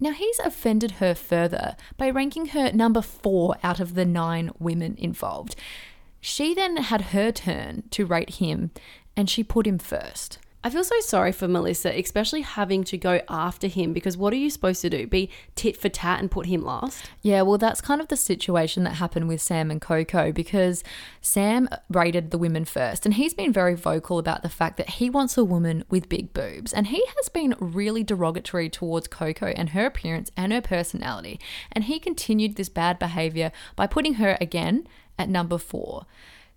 Now, 0.00 0.12
he's 0.12 0.38
offended 0.38 0.92
her 0.92 1.14
further 1.14 1.76
by 1.98 2.08
ranking 2.08 2.46
her 2.46 2.72
number 2.72 3.02
four 3.02 3.56
out 3.62 3.80
of 3.80 3.94
the 3.94 4.06
nine 4.06 4.50
women 4.58 4.96
involved. 4.98 5.54
She 6.20 6.54
then 6.54 6.78
had 6.78 7.02
her 7.12 7.30
turn 7.30 7.84
to 7.90 8.06
rate 8.06 8.36
him 8.36 8.70
and 9.16 9.28
she 9.28 9.44
put 9.44 9.66
him 9.66 9.78
first. 9.78 10.38
I 10.62 10.68
feel 10.68 10.84
so 10.84 11.00
sorry 11.00 11.32
for 11.32 11.48
Melissa, 11.48 11.88
especially 11.98 12.42
having 12.42 12.84
to 12.84 12.98
go 12.98 13.22
after 13.30 13.66
him 13.66 13.94
because 13.94 14.18
what 14.18 14.34
are 14.34 14.36
you 14.36 14.50
supposed 14.50 14.82
to 14.82 14.90
do? 14.90 15.06
Be 15.06 15.30
tit 15.54 15.74
for 15.74 15.88
tat 15.88 16.20
and 16.20 16.30
put 16.30 16.44
him 16.44 16.62
last? 16.62 17.02
Yeah, 17.22 17.42
well, 17.42 17.56
that's 17.56 17.80
kind 17.80 17.98
of 17.98 18.08
the 18.08 18.16
situation 18.16 18.84
that 18.84 18.96
happened 18.96 19.26
with 19.26 19.40
Sam 19.40 19.70
and 19.70 19.80
Coco 19.80 20.32
because 20.32 20.84
Sam 21.22 21.66
rated 21.88 22.30
the 22.30 22.36
women 22.36 22.66
first, 22.66 23.06
and 23.06 23.14
he's 23.14 23.32
been 23.32 23.54
very 23.54 23.74
vocal 23.74 24.18
about 24.18 24.42
the 24.42 24.50
fact 24.50 24.76
that 24.76 24.90
he 24.90 25.08
wants 25.08 25.38
a 25.38 25.44
woman 25.44 25.82
with 25.88 26.10
big 26.10 26.34
boobs, 26.34 26.74
and 26.74 26.88
he 26.88 27.02
has 27.16 27.30
been 27.30 27.54
really 27.58 28.04
derogatory 28.04 28.68
towards 28.68 29.08
Coco 29.08 29.46
and 29.46 29.70
her 29.70 29.86
appearance 29.86 30.30
and 30.36 30.52
her 30.52 30.60
personality, 30.60 31.40
and 31.72 31.84
he 31.84 31.98
continued 31.98 32.56
this 32.56 32.68
bad 32.68 32.98
behavior 32.98 33.50
by 33.76 33.86
putting 33.86 34.14
her 34.14 34.36
again 34.42 34.86
at 35.18 35.30
number 35.30 35.56
four. 35.56 36.04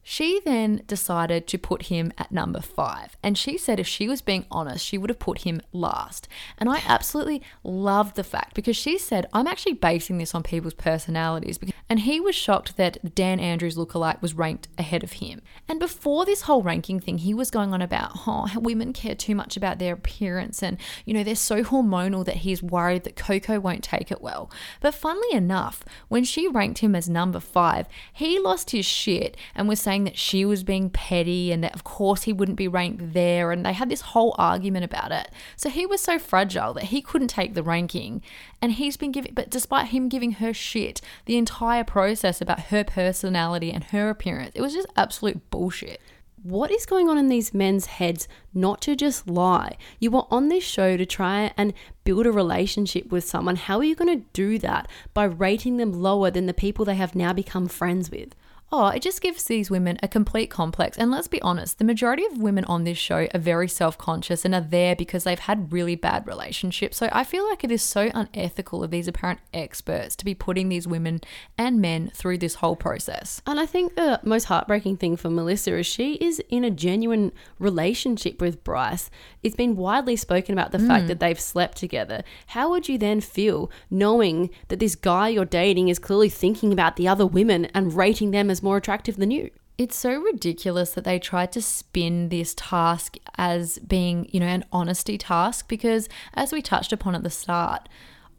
She 0.03 0.41
then 0.43 0.83
decided 0.85 1.47
to 1.47 1.57
put 1.57 1.83
him 1.83 2.11
at 2.17 2.31
number 2.31 2.59
five. 2.59 3.15
And 3.23 3.37
she 3.37 3.57
said 3.57 3.79
if 3.79 3.87
she 3.87 4.07
was 4.07 4.21
being 4.21 4.45
honest, 4.51 4.85
she 4.85 4.97
would 4.97 5.09
have 5.09 5.19
put 5.19 5.39
him 5.39 5.61
last. 5.71 6.27
And 6.57 6.69
I 6.69 6.81
absolutely 6.85 7.41
loved 7.63 8.15
the 8.15 8.23
fact 8.23 8.53
because 8.53 8.75
she 8.75 8.97
said, 8.97 9.25
I'm 9.31 9.47
actually 9.47 9.73
basing 9.73 10.17
this 10.17 10.35
on 10.35 10.43
people's 10.43 10.73
personalities. 10.73 11.57
And 11.89 12.01
he 12.01 12.19
was 12.19 12.35
shocked 12.35 12.75
that 12.77 13.15
Dan 13.15 13.39
Andrews 13.39 13.77
lookalike 13.77 14.21
was 14.21 14.33
ranked 14.33 14.67
ahead 14.77 15.03
of 15.03 15.13
him. 15.13 15.41
And 15.69 15.79
before 15.79 16.25
this 16.25 16.41
whole 16.41 16.63
ranking 16.63 16.99
thing, 16.99 17.19
he 17.19 17.33
was 17.33 17.49
going 17.49 17.73
on 17.73 17.81
about, 17.81 18.11
oh, 18.27 18.49
women 18.55 18.91
care 18.91 19.15
too 19.15 19.35
much 19.35 19.55
about 19.55 19.79
their 19.79 19.93
appearance. 19.93 20.61
And, 20.61 20.77
you 21.05 21.13
know, 21.13 21.23
they're 21.23 21.35
so 21.35 21.63
hormonal 21.63 22.25
that 22.25 22.37
he's 22.37 22.61
worried 22.61 23.03
that 23.05 23.15
Coco 23.15 23.59
won't 23.59 23.83
take 23.83 24.11
it 24.11 24.21
well. 24.21 24.51
But 24.81 24.95
funnily 24.95 25.31
enough, 25.31 25.83
when 26.09 26.23
she 26.25 26.47
ranked 26.47 26.79
him 26.79 26.95
as 26.95 27.07
number 27.07 27.39
five, 27.39 27.87
he 28.11 28.37
lost 28.39 28.71
his 28.71 28.85
shit 28.85 29.37
and 29.55 29.69
was 29.69 29.79
saying 29.79 29.92
that 30.03 30.17
she 30.17 30.43
was 30.45 30.63
being 30.63 30.89
petty 30.89 31.51
and 31.51 31.63
that, 31.63 31.75
of 31.75 31.83
course, 31.83 32.23
he 32.23 32.33
wouldn't 32.33 32.57
be 32.57 32.67
ranked 32.67 33.13
there. 33.13 33.51
And 33.51 33.63
they 33.63 33.73
had 33.73 33.89
this 33.89 34.01
whole 34.01 34.35
argument 34.37 34.83
about 34.83 35.11
it. 35.11 35.29
So 35.55 35.69
he 35.69 35.85
was 35.85 36.01
so 36.01 36.17
fragile 36.17 36.73
that 36.73 36.85
he 36.85 37.01
couldn't 37.01 37.27
take 37.27 37.53
the 37.53 37.63
ranking. 37.63 38.23
And 38.61 38.71
he's 38.71 38.97
been 38.97 39.11
giving, 39.11 39.33
but 39.33 39.51
despite 39.51 39.89
him 39.89 40.09
giving 40.09 40.33
her 40.33 40.53
shit, 40.53 40.99
the 41.25 41.37
entire 41.37 41.83
process 41.83 42.41
about 42.41 42.59
her 42.71 42.83
personality 42.83 43.71
and 43.71 43.83
her 43.85 44.09
appearance, 44.09 44.51
it 44.55 44.61
was 44.61 44.73
just 44.73 44.87
absolute 44.95 45.49
bullshit. 45.51 46.01
What 46.43 46.71
is 46.71 46.85
going 46.85 47.07
on 47.07 47.17
in 47.17 47.29
these 47.29 47.53
men's 47.53 47.85
heads 47.85 48.27
not 48.53 48.81
to 48.81 48.97
just 48.97 49.29
lie? 49.29 49.77
You 50.01 50.11
were 50.11 50.25
on 50.29 50.49
this 50.49 50.63
show 50.65 50.97
to 50.97 51.05
try 51.05 51.53
and 51.55 51.73
build 52.03 52.25
a 52.25 52.33
relationship 52.33 53.09
with 53.09 53.23
someone. 53.23 53.55
How 53.55 53.77
are 53.77 53.83
you 53.85 53.95
going 53.95 54.19
to 54.19 54.25
do 54.33 54.59
that 54.59 54.89
by 55.13 55.23
rating 55.23 55.77
them 55.77 55.93
lower 55.93 56.29
than 56.29 56.45
the 56.45 56.53
people 56.53 56.83
they 56.83 56.95
have 56.95 57.15
now 57.15 57.31
become 57.31 57.69
friends 57.69 58.11
with? 58.11 58.35
Oh, 58.75 58.87
it 58.87 59.03
just 59.03 59.21
gives 59.21 59.43
these 59.43 59.69
women 59.69 59.99
a 60.01 60.07
complete 60.07 60.49
complex. 60.49 60.97
And 60.97 61.11
let's 61.11 61.27
be 61.27 61.39
honest, 61.43 61.77
the 61.77 61.83
majority 61.83 62.25
of 62.25 62.39
women 62.39 62.65
on 62.65 62.85
this 62.85 62.97
show 62.97 63.27
are 63.31 63.39
very 63.39 63.67
self 63.67 63.99
conscious 63.99 64.45
and 64.45 64.55
are 64.55 64.61
there 64.61 64.95
because 64.95 65.25
they've 65.25 65.37
had 65.37 65.71
really 65.71 65.95
bad 65.95 66.25
relationships. 66.25 66.97
So 66.97 67.07
I 67.11 67.23
feel 67.23 67.47
like 67.47 67.63
it 67.63 67.71
is 67.71 67.83
so 67.83 68.09
unethical 68.15 68.83
of 68.83 68.89
these 68.89 69.07
apparent 69.07 69.41
experts 69.53 70.15
to 70.15 70.25
be 70.25 70.33
putting 70.33 70.69
these 70.69 70.87
women 70.87 71.21
and 71.55 71.81
men 71.81 72.09
through 72.15 72.39
this 72.39 72.55
whole 72.55 72.75
process. 72.75 73.43
And 73.45 73.59
I 73.59 73.67
think 73.67 73.93
the 73.93 74.19
most 74.23 74.45
heartbreaking 74.45 74.97
thing 74.97 75.17
for 75.17 75.29
Melissa 75.29 75.77
is 75.77 75.85
she 75.85 76.15
is 76.15 76.41
in 76.49 76.63
a 76.63 76.71
genuine 76.71 77.31
relationship 77.59 78.41
with 78.41 78.63
Bryce. 78.63 79.11
It's 79.43 79.55
been 79.55 79.75
widely 79.75 80.15
spoken 80.15 80.51
about 80.53 80.71
the 80.71 80.79
fact 80.79 81.05
mm. 81.05 81.09
that 81.09 81.19
they've 81.19 81.39
slept 81.39 81.77
together. 81.77 82.23
How 82.47 82.71
would 82.71 82.89
you 82.89 82.97
then 82.97 83.21
feel 83.21 83.69
knowing 83.91 84.49
that 84.69 84.79
this 84.79 84.95
guy 84.95 85.27
you're 85.29 85.45
dating 85.45 85.89
is 85.89 85.99
clearly 85.99 86.29
thinking 86.29 86.73
about 86.73 86.95
the 86.95 87.07
other 87.07 87.27
women 87.27 87.65
and 87.75 87.95
rating 87.95 88.31
them 88.31 88.49
as 88.49 88.62
more 88.63 88.77
attractive 88.77 89.17
than 89.17 89.31
you? 89.31 89.51
It's 89.77 89.97
so 89.97 90.19
ridiculous 90.21 90.91
that 90.93 91.03
they 91.03 91.17
tried 91.19 91.51
to 91.53 91.61
spin 91.61 92.29
this 92.29 92.53
task 92.55 93.17
as 93.37 93.79
being, 93.79 94.29
you 94.31 94.39
know, 94.39 94.45
an 94.45 94.65
honesty 94.71 95.17
task 95.17 95.67
because, 95.67 96.07
as 96.35 96.51
we 96.51 96.61
touched 96.61 96.93
upon 96.93 97.15
at 97.15 97.23
the 97.23 97.29
start, 97.29 97.89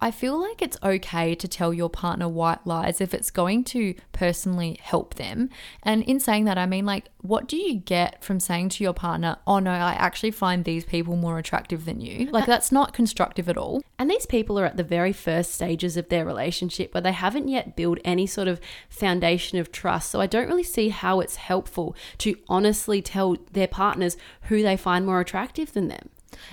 I 0.01 0.11
feel 0.11 0.39
like 0.41 0.61
it's 0.61 0.77
okay 0.83 1.35
to 1.35 1.49
tell 1.49 1.73
your 1.73 1.89
partner 1.89 2.29
white 2.29 2.67
lies 2.67 3.01
if 3.01 3.15
it's 3.15 3.31
going 3.31 3.65
to 3.65 3.95
personally 4.13 4.79
help 4.83 5.15
them. 5.15 5.51
And 5.83 6.03
in 6.03 6.21
saying 6.21 6.45
that, 6.45 6.59
I 6.59 6.67
mean, 6.67 6.85
like, 6.85 7.09
what 7.23 7.49
do 7.49 7.57
you 7.57 7.75
get 7.75 8.23
from 8.23 8.39
saying 8.39 8.69
to 8.71 8.85
your 8.85 8.93
partner, 8.93 9.39
oh 9.47 9.59
no, 9.59 9.71
I 9.71 9.93
actually 9.93 10.31
find 10.31 10.65
these 10.65 10.85
people 10.85 11.17
more 11.17 11.39
attractive 11.39 11.85
than 11.85 12.01
you? 12.01 12.27
Like, 12.31 12.47
that's 12.47 12.71
not 12.71 12.93
constructive 12.93 13.49
at 13.49 13.57
all. 13.57 13.83
And 13.99 14.11
these 14.11 14.27
people 14.27 14.59
are 14.59 14.67
at 14.67 14.77
the 14.77 14.85
very 14.85 15.13
first 15.13 15.55
stages 15.55 15.97
of 15.97 16.09
their 16.09 16.27
relationship 16.27 16.93
where 16.93 17.01
they 17.01 17.13
haven't 17.13 17.49
yet 17.49 17.77
built 17.77 17.99
any 18.05 18.27
sort 18.27 18.49
of 18.49 18.61
foundation 18.89 19.59
of 19.59 19.73
trust. 19.73 20.11
So 20.11 20.21
I 20.21 20.27
don't 20.27 20.49
really 20.49 20.63
see 20.63 20.91
how 20.91 21.21
it's 21.21 21.37
helpful 21.37 21.97
to 22.19 22.37
honestly 22.49 23.01
tell 23.01 23.37
their 23.53 23.69
partners 23.69 24.17
who 24.43 24.63
they 24.63 24.77
find 24.77 25.07
more 25.07 25.21
attractive 25.21 25.73
than 25.73 25.89
them. 25.89 26.11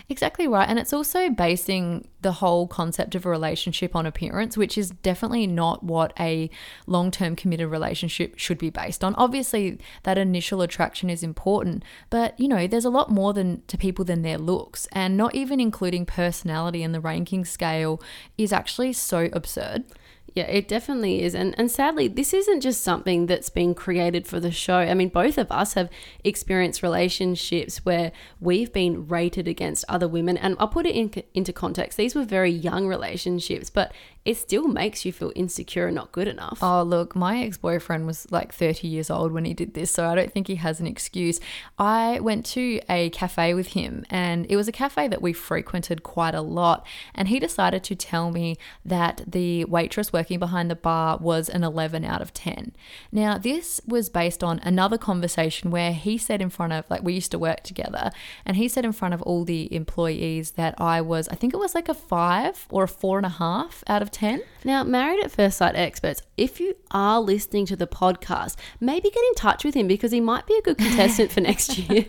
Exactly 0.10 0.48
right. 0.48 0.68
And 0.68 0.80
it's 0.80 0.94
also 0.94 1.30
basing 1.30 2.08
the 2.22 2.34
whole 2.34 2.68
concept 2.68 3.16
of 3.16 3.26
a 3.26 3.30
relationship 3.30 3.96
on 3.96 4.06
appearance, 4.06 4.58
which 4.58 4.78
is 4.78 4.92
definitely 4.92 5.48
not 5.48 5.84
what 5.84 6.14
a 6.20 6.50
long 6.88 7.12
term 7.12 7.36
committed 7.36 7.70
relationship 7.70 8.38
should 8.38 8.58
be 8.58 8.70
based 8.70 9.04
on. 9.04 9.16
Obviously, 9.16 9.80
that 10.04 10.18
initial 10.18 10.62
attraction 10.62 11.10
is 11.10 11.24
important, 11.24 11.84
but 12.10 12.40
you 12.40 12.48
know, 12.48 12.68
there's 12.68 12.86
a 12.86 12.90
lot 12.90 13.10
more 13.10 13.34
than 13.34 13.64
to 13.68 13.78
people 13.78 14.06
than 14.06 14.22
their 14.22 14.38
looks. 14.38 14.88
And 14.92 15.18
not 15.18 15.36
even 15.36 15.60
including 15.60 16.06
personality 16.06 16.84
in 16.84 16.92
the 16.92 17.02
ranking 17.02 17.46
scale 17.46 18.02
is 18.38 18.54
actually 18.54 18.94
so 18.94 19.30
absurd. 19.34 19.86
Yeah, 20.34 20.46
it 20.46 20.70
definitely 20.70 21.24
is. 21.24 21.36
And 21.36 21.54
and 21.58 21.70
sadly, 21.70 22.08
this 22.08 22.34
isn't 22.34 22.62
just 22.62 22.82
something 22.82 23.26
that's 23.26 23.50
been 23.50 23.76
created 23.76 24.26
for 24.26 24.40
the 24.40 24.52
show. 24.52 24.78
I 24.78 24.94
mean, 24.94 25.10
both 25.10 25.38
of 25.38 25.52
us 25.52 25.74
have 25.74 25.90
experienced 26.24 26.82
relationships 26.82 27.84
where 27.84 28.14
we've 28.40 28.72
been 28.72 29.08
rated 29.08 29.48
against 29.48 29.84
other 29.90 30.08
women. 30.08 30.38
And 30.38 30.56
I'll 30.58 30.70
put 30.70 30.86
it 30.86 30.96
in, 30.96 31.12
into 31.34 31.52
context. 31.52 31.98
These 31.98 32.16
were 32.16 32.24
very 32.24 32.52
young 32.52 32.88
relationships, 32.88 33.70
but 33.70 33.92
it 34.24 34.38
still 34.38 34.68
makes 34.68 35.04
you 35.04 35.12
feel 35.12 35.32
insecure 35.36 35.88
and 35.88 35.96
not 35.96 36.12
good 36.12 36.28
enough. 36.28 36.60
Oh, 36.62 36.84
look, 36.84 37.16
my 37.16 37.42
ex 37.42 37.58
boyfriend 37.58 38.06
was 38.06 38.32
like 38.32 38.54
30 38.54 38.88
years 38.88 39.10
old 39.10 39.32
when 39.32 39.46
he 39.46 39.54
did 39.56 39.74
this, 39.74 39.90
so 39.90 40.08
I 40.08 40.14
don't 40.14 40.32
think 40.32 40.48
he 40.48 40.56
has 40.56 40.80
an 40.80 40.86
excuse. 40.86 41.40
I 41.80 42.20
went 42.20 42.46
to 42.48 42.80
a 42.88 43.10
cafe 43.10 43.56
with 43.56 43.68
him, 43.68 44.06
and 44.12 44.46
it 44.48 44.56
was 44.56 44.68
a 44.68 44.72
cafe 44.72 45.08
that 45.08 45.24
we 45.24 45.34
frequented 45.34 46.04
quite 46.04 46.36
a 46.36 46.42
lot. 46.42 46.86
And 47.16 47.30
he 47.30 47.40
decided 47.40 47.84
to 47.86 47.96
tell 47.96 48.30
me 48.30 48.58
that 48.86 49.24
the 49.26 49.66
waitress 49.66 50.14
working 50.14 50.38
behind 50.38 50.70
the 50.70 50.76
bar 50.76 51.18
was 51.18 51.50
an 51.50 51.64
11 51.64 52.06
out 52.06 52.22
of 52.22 52.32
10. 52.32 52.74
Now, 53.12 53.40
this 53.40 53.82
was 53.88 54.10
based 54.10 54.44
on 54.44 54.60
another 54.60 55.00
conversation 55.00 55.72
where 55.72 55.94
he 55.94 56.20
said 56.20 56.44
in 56.44 56.52
front 56.52 56.74
of, 56.74 56.86
like, 56.92 57.02
we 57.02 57.14
used 57.14 57.32
to 57.32 57.40
work 57.40 57.64
together, 57.64 58.12
and 58.46 58.56
he 58.56 58.68
said 58.68 58.86
in 58.86 58.92
front 58.92 59.16
of 59.16 59.22
all 59.24 59.46
the 59.46 59.74
employees 59.74 60.52
that 60.52 60.76
I 60.80 61.02
was, 61.02 61.28
I 61.30 61.36
think 61.36 61.56
it 61.56 61.58
was 61.58 61.74
like 61.74 61.90
a 61.90 61.96
five 61.96 62.68
or 62.70 62.84
a 62.84 62.88
four 62.88 63.18
and 63.18 63.26
a 63.26 63.30
half 63.30 63.84
out 63.88 64.04
of 64.04 64.11
10. 64.12 64.42
Now, 64.64 64.84
Married 64.84 65.24
at 65.24 65.32
First 65.32 65.58
Sight 65.58 65.76
experts, 65.76 66.22
if 66.38 66.60
you 66.60 66.76
are 66.92 67.20
listening 67.20 67.66
to 67.68 67.76
the 67.76 67.88
podcast, 67.88 68.56
maybe 68.80 69.10
get 69.10 69.24
in 69.24 69.36
touch 69.36 69.64
with 69.64 69.74
him 69.74 69.88
because 69.88 70.12
he 70.12 70.20
might 70.20 70.46
be 70.46 70.56
a 70.56 70.62
good 70.62 70.78
contestant 70.78 71.32
for 71.32 71.42
next 71.42 71.78
year. 71.90 72.06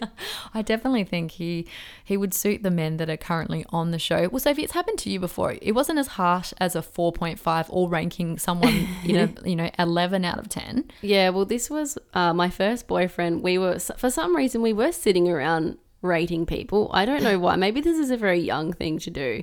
I 0.52 0.62
definitely 0.62 1.04
think 1.04 1.32
he 1.32 1.66
he 2.04 2.16
would 2.16 2.35
suit 2.35 2.62
the 2.62 2.71
men 2.71 2.97
that 2.99 3.09
are 3.09 3.16
currently 3.16 3.64
on 3.71 3.90
the 3.90 3.99
show. 3.99 4.28
Well, 4.28 4.40
Sophie, 4.40 4.64
it's 4.64 4.73
happened 4.73 4.99
to 4.99 5.11
you 5.11 5.21
before. 5.21 5.56
It 5.62 5.73
wasn't 5.73 5.99
as 5.99 6.09
harsh 6.09 6.52
as 6.59 6.76
a 6.76 6.82
4.5 6.82 7.66
or 7.71 7.88
ranking 7.88 8.38
someone 8.38 8.88
in 9.04 9.16
a 9.16 9.49
you 9.49 9.56
know 9.56 9.71
11 9.78 10.25
out 10.25 10.38
of 10.38 10.49
10. 10.49 10.90
Yeah, 11.00 11.30
well, 11.30 11.44
this 11.44 11.71
was 11.71 11.99
uh, 12.14 12.32
my 12.32 12.50
first 12.50 12.87
boyfriend. 12.87 13.42
We 13.42 13.59
were, 13.59 13.78
for 13.78 14.11
some 14.11 14.37
reason, 14.37 14.62
we 14.62 14.73
were 14.73 14.92
sitting 14.92 15.28
around 15.28 15.78
rating 16.02 16.44
people. 16.47 16.90
I 16.92 17.04
don't 17.06 17.23
know 17.23 17.38
why. 17.44 17.56
Maybe 17.56 17.80
this 17.80 17.99
is 17.99 18.11
a 18.11 18.16
very 18.16 18.40
young 18.40 18.73
thing 18.73 18.99
to 19.00 19.11
do. 19.11 19.42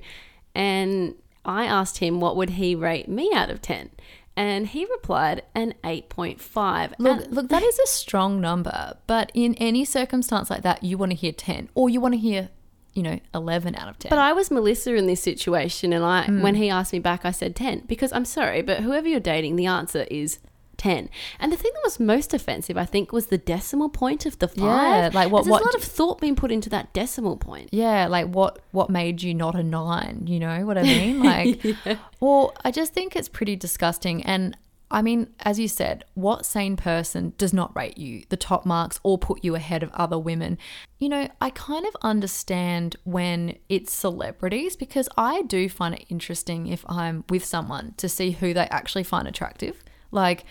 And 0.54 1.16
I 1.50 1.66
asked 1.66 1.98
him 1.98 2.20
what 2.20 2.38
would 2.38 2.52
he 2.52 2.76
rate 2.76 3.10
me 3.10 3.32
out 3.34 3.50
of 3.50 3.62
10. 3.62 3.90
And 4.36 4.68
he 4.68 4.86
replied 4.86 5.42
an 5.56 5.74
8.5. 5.84 6.94
Look, 7.00 7.26
And- 7.26 7.36
look, 7.36 7.50
that 7.50 7.64
is 7.64 7.80
a 7.80 7.88
strong 7.88 8.40
number, 8.40 8.98
but 9.08 9.32
in 9.34 9.56
any 9.56 9.84
circumstance 9.84 10.50
like 10.50 10.62
that, 10.62 10.84
you 10.84 10.98
want 10.98 11.12
to 11.12 11.18
hear 11.18 11.32
10 11.34 11.70
or 11.74 11.90
you 11.90 12.00
want 12.00 12.14
to 12.14 12.20
hear, 12.20 12.50
you 12.94 13.04
know, 13.04 13.20
11 13.34 13.76
out 13.76 13.90
of 13.90 14.00
10. 14.00 14.12
But 14.12 14.20
I 14.20 14.32
was 14.32 14.52
Melissa 14.52 14.94
in 14.94 15.08
this 15.08 15.22
situation, 15.22 15.92
and 15.92 16.06
I 16.06 16.28
mm. 16.28 16.42
when 16.42 16.56
he 16.56 16.70
asked 16.70 16.94
me 16.94 17.00
back, 17.00 17.26
I 17.26 17.32
said 17.32 17.56
ten 17.56 17.84
because 17.88 18.14
I'm 18.14 18.26
sorry, 18.26 18.62
but 18.62 18.82
whoever 18.82 19.08
you're 19.08 19.20
dating, 19.20 19.56
the 19.56 19.66
answer 19.66 20.06
is 20.10 20.40
ten. 20.80 21.10
And 21.40 21.52
the 21.52 21.58
thing 21.58 21.72
that 21.76 21.82
was 21.84 22.00
most 22.00 22.34
offensive, 22.34 22.76
I 22.78 22.86
think, 22.86 23.12
was 23.12 23.28
the 23.28 23.38
decimal 23.38 23.90
point 23.90 24.26
of 24.26 24.40
the 24.40 24.48
five. 24.48 24.58
Yeah, 24.58 25.10
like 25.14 25.30
what- 25.32 25.44
There's 25.44 25.52
what 25.52 25.62
a 25.62 25.66
lot 25.66 25.76
of 25.76 25.84
thought 25.84 26.20
being 26.20 26.36
put 26.36 26.52
into 26.52 26.70
that 26.72 26.92
decimal 26.94 27.38
point. 27.38 27.70
yeah, 27.72 28.08
like 28.08 28.28
what 28.28 28.60
what 28.72 28.90
made 28.90 29.22
you 29.22 29.34
not 29.36 29.54
a 29.56 29.62
9, 29.64 30.24
you 30.26 30.40
know 30.40 30.66
what 30.66 30.78
I 30.78 30.84
mean? 30.84 31.20
Like 31.30 31.78
well, 32.20 32.54
I 32.66 32.72
just 32.72 32.94
think 32.94 33.16
it's 33.16 33.30
pretty 33.30 33.56
disgusting 33.56 34.24
and 34.24 34.58
I 34.92 35.04
mean, 35.04 35.28
as 35.42 35.60
you 35.60 35.68
said, 35.68 36.04
what 36.16 36.48
sane 36.48 36.76
person 36.76 37.34
does 37.38 37.54
not 37.54 37.76
rate 37.76 38.00
you 38.00 38.24
the 38.30 38.36
top 38.38 38.66
marks 38.66 39.00
or 39.04 39.20
put 39.20 39.44
you 39.44 39.54
ahead 39.54 39.84
of 39.84 39.92
other 39.94 40.18
women? 40.18 40.58
You 40.98 41.10
know, 41.10 41.28
I 41.40 41.52
kind 41.52 41.86
of 41.86 41.96
understand 42.02 42.96
when 43.04 43.58
it's 43.70 43.94
celebrities 43.94 44.76
because 44.76 45.08
I 45.16 45.44
do 45.44 45.70
find 45.70 45.94
it 45.94 46.06
interesting 46.10 46.66
if 46.66 46.84
I'm 46.90 47.24
with 47.30 47.46
someone 47.46 47.94
to 47.98 48.10
see 48.10 48.32
who 48.32 48.52
they 48.52 48.68
actually 48.72 49.04
find 49.04 49.28
attractive. 49.28 49.84
Like, 50.12 50.46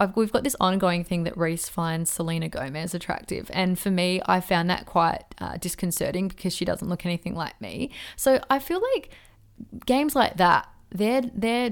I've, 0.00 0.16
we've 0.16 0.32
got 0.32 0.44
this 0.44 0.56
ongoing 0.60 1.04
thing 1.04 1.24
that 1.24 1.36
Reese 1.36 1.68
finds 1.68 2.10
Selena 2.10 2.48
Gomez 2.48 2.94
attractive. 2.94 3.50
And 3.52 3.78
for 3.78 3.90
me, 3.90 4.20
I 4.26 4.40
found 4.40 4.68
that 4.70 4.86
quite 4.86 5.22
uh, 5.38 5.56
disconcerting 5.56 6.28
because 6.28 6.54
she 6.54 6.64
doesn't 6.64 6.88
look 6.88 7.06
anything 7.06 7.34
like 7.34 7.60
me. 7.60 7.90
So 8.16 8.40
I 8.50 8.58
feel 8.58 8.82
like 8.94 9.10
games 9.86 10.16
like 10.16 10.36
that, 10.38 10.68
they're, 10.90 11.22
they're, 11.32 11.70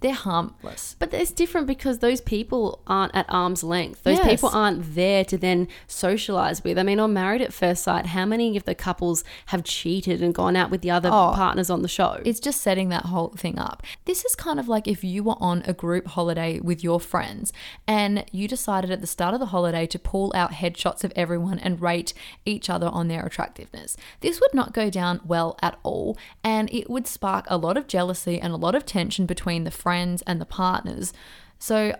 they're 0.00 0.12
harmless. 0.14 0.96
But 0.98 1.12
it's 1.12 1.30
different 1.30 1.66
because 1.66 1.98
those 1.98 2.20
people 2.22 2.80
aren't 2.86 3.14
at 3.14 3.26
arm's 3.28 3.62
length. 3.62 4.02
Those 4.02 4.16
Yes. 4.18 4.26
people 4.30 4.48
aren't 4.52 4.94
there 4.94 5.24
to 5.26 5.36
then 5.36 5.68
socialize 5.86 6.64
with. 6.64 6.78
I 6.78 6.82
mean, 6.82 6.98
on 6.98 7.12
Married 7.12 7.42
at 7.42 7.52
First 7.52 7.82
Sight, 7.84 8.06
how 8.06 8.24
many 8.24 8.56
of 8.56 8.64
the 8.64 8.74
couples 8.74 9.22
have 9.46 9.62
cheated 9.62 10.22
and 10.22 10.34
gone 10.34 10.56
out 10.56 10.70
with 10.70 10.80
the 10.80 10.90
other 10.90 11.10
Oh. 11.10 11.32
partners 11.34 11.68
on 11.68 11.82
the 11.82 11.88
show? 11.88 12.18
It's 12.24 12.40
just 12.40 12.62
setting 12.62 12.88
that 12.88 13.06
whole 13.06 13.28
thing 13.36 13.58
up. 13.58 13.82
This 14.06 14.24
is 14.24 14.34
kind 14.34 14.58
of 14.58 14.68
like 14.68 14.88
if 14.88 15.04
you 15.04 15.22
were 15.22 15.36
on 15.38 15.62
a 15.66 15.74
group 15.74 16.06
holiday 16.06 16.60
with 16.60 16.82
your 16.82 16.98
friends 16.98 17.52
and 17.86 18.24
you 18.32 18.48
decided 18.48 18.90
at 18.90 19.02
the 19.02 19.06
start 19.06 19.34
of 19.34 19.40
the 19.40 19.46
holiday 19.46 19.86
to 19.86 19.98
pull 19.98 20.32
out 20.34 20.52
headshots 20.52 21.04
of 21.04 21.12
everyone 21.14 21.58
and 21.58 21.82
rate 21.82 22.14
each 22.46 22.70
other 22.70 22.88
on 22.88 23.08
their 23.08 23.24
attractiveness. 23.26 23.98
This 24.20 24.40
would 24.40 24.54
not 24.54 24.72
go 24.72 24.88
down 24.88 25.20
well 25.26 25.58
at 25.60 25.78
all 25.82 26.16
and 26.42 26.72
it 26.72 26.88
would 26.88 27.06
spark 27.06 27.44
a 27.48 27.58
lot 27.58 27.76
of 27.76 27.86
jealousy 27.86 28.40
and 28.40 28.52
a 28.54 28.56
lot 28.56 28.74
of 28.74 28.86
tension 28.86 29.26
between 29.26 29.64
the 29.64 29.70
friends 29.70 29.89
and 29.92 30.40
the 30.40 30.46
partners. 30.46 31.12
So 31.58 31.96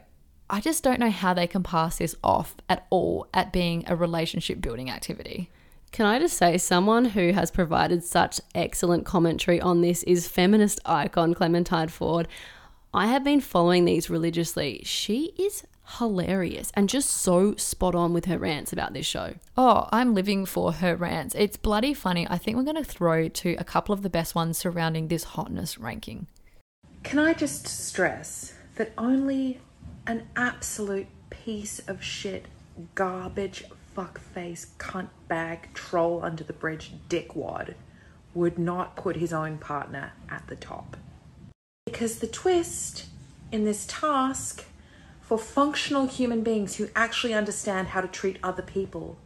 I 0.48 0.60
just 0.60 0.82
don't 0.82 1.00
know 1.00 1.10
how 1.10 1.34
they 1.34 1.46
can 1.46 1.62
pass 1.62 1.98
this 1.98 2.16
off 2.24 2.56
at 2.68 2.86
all 2.90 3.28
at 3.32 3.52
being 3.52 3.84
a 3.86 3.94
relationship 3.94 4.60
building 4.60 4.90
activity. 4.90 5.50
Can 5.92 6.06
I 6.06 6.18
just 6.18 6.36
say, 6.36 6.56
someone 6.56 7.04
who 7.06 7.32
has 7.32 7.50
provided 7.50 8.04
such 8.04 8.40
excellent 8.54 9.04
commentary 9.04 9.60
on 9.60 9.80
this 9.80 10.02
is 10.04 10.28
feminist 10.28 10.80
icon 10.84 11.34
Clementine 11.34 11.88
Ford. 11.88 12.28
I 12.94 13.06
have 13.06 13.24
been 13.24 13.40
following 13.40 13.84
these 13.84 14.08
religiously. 14.08 14.82
She 14.84 15.32
is 15.36 15.64
hilarious 15.98 16.70
and 16.74 16.88
just 16.88 17.10
so 17.10 17.56
spot 17.56 17.96
on 17.96 18.12
with 18.12 18.26
her 18.26 18.38
rants 18.38 18.72
about 18.72 18.92
this 18.92 19.06
show. 19.06 19.34
Oh, 19.56 19.88
I'm 19.90 20.14
living 20.14 20.46
for 20.46 20.72
her 20.74 20.94
rants. 20.94 21.34
It's 21.36 21.56
bloody 21.56 21.94
funny. 21.94 22.26
I 22.28 22.38
think 22.38 22.56
we're 22.56 22.62
going 22.62 22.76
to 22.76 22.84
throw 22.84 23.28
to 23.28 23.56
a 23.58 23.64
couple 23.64 23.92
of 23.92 24.02
the 24.02 24.10
best 24.10 24.34
ones 24.34 24.58
surrounding 24.58 25.08
this 25.08 25.24
hotness 25.24 25.78
ranking. 25.78 26.28
Can 27.02 27.18
I 27.18 27.32
just 27.32 27.66
stress 27.66 28.54
that 28.76 28.92
only 28.96 29.60
an 30.06 30.28
absolute 30.36 31.08
piece 31.30 31.80
of 31.88 32.02
shit, 32.02 32.46
garbage, 32.94 33.64
fuckface, 33.96 34.66
cunt 34.78 35.08
bag, 35.28 35.72
troll 35.74 36.22
under 36.22 36.44
the 36.44 36.52
bridge 36.52 36.92
dickwad 37.08 37.74
would 38.34 38.58
not 38.58 38.96
put 38.96 39.16
his 39.16 39.32
own 39.32 39.58
partner 39.58 40.12
at 40.30 40.46
the 40.46 40.56
top? 40.56 40.96
Because 41.86 42.18
the 42.18 42.26
twist 42.26 43.06
in 43.50 43.64
this 43.64 43.86
task 43.86 44.64
for 45.20 45.38
functional 45.38 46.06
human 46.06 46.42
beings 46.42 46.76
who 46.76 46.88
actually 46.94 47.34
understand 47.34 47.88
how 47.88 48.00
to 48.00 48.08
treat 48.08 48.38
other 48.42 48.62
people 48.62 49.16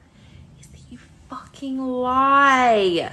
is 0.60 0.66
that 0.68 0.80
you 0.90 0.98
fucking 1.28 1.78
lie. 1.78 3.12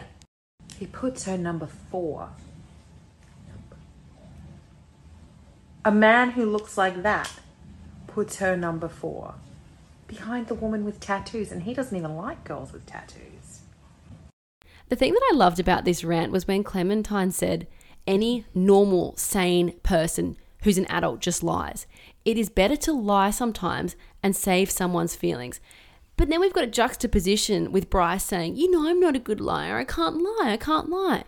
He 0.77 0.87
puts 0.87 1.25
her 1.25 1.37
number 1.37 1.67
four. 1.67 2.29
A 5.83 5.91
man 5.91 6.31
who 6.31 6.45
looks 6.45 6.77
like 6.77 7.01
that 7.01 7.31
puts 8.05 8.37
her 8.37 8.55
number 8.55 8.87
four 8.87 9.33
behind 10.07 10.47
the 10.47 10.53
woman 10.53 10.85
with 10.85 10.99
tattoos, 10.99 11.51
and 11.51 11.63
he 11.63 11.73
doesn't 11.73 11.97
even 11.97 12.15
like 12.15 12.43
girls 12.43 12.71
with 12.71 12.85
tattoos. 12.85 13.61
The 14.89 14.95
thing 14.95 15.13
that 15.13 15.29
I 15.31 15.35
loved 15.35 15.59
about 15.59 15.85
this 15.85 16.03
rant 16.03 16.31
was 16.31 16.47
when 16.47 16.63
Clementine 16.63 17.31
said, 17.31 17.65
Any 18.05 18.45
normal, 18.53 19.15
sane 19.17 19.79
person 19.83 20.37
who's 20.63 20.77
an 20.77 20.85
adult 20.85 21.19
just 21.19 21.41
lies. 21.41 21.87
It 22.25 22.37
is 22.37 22.49
better 22.49 22.75
to 22.75 22.91
lie 22.91 23.31
sometimes 23.31 23.95
and 24.21 24.35
save 24.35 24.69
someone's 24.69 25.15
feelings. 25.15 25.59
But 26.15 26.29
then 26.29 26.41
we've 26.41 26.53
got 26.53 26.65
a 26.65 26.67
juxtaposition 26.67 27.71
with 27.71 27.89
Bryce 27.89 28.23
saying, 28.23 28.55
You 28.55 28.69
know, 28.69 28.87
I'm 28.87 28.99
not 28.99 29.15
a 29.15 29.19
good 29.19 29.41
liar. 29.41 29.77
I 29.77 29.85
can't 29.85 30.17
lie. 30.17 30.51
I 30.51 30.57
can't 30.57 30.89
lie. 30.89 31.23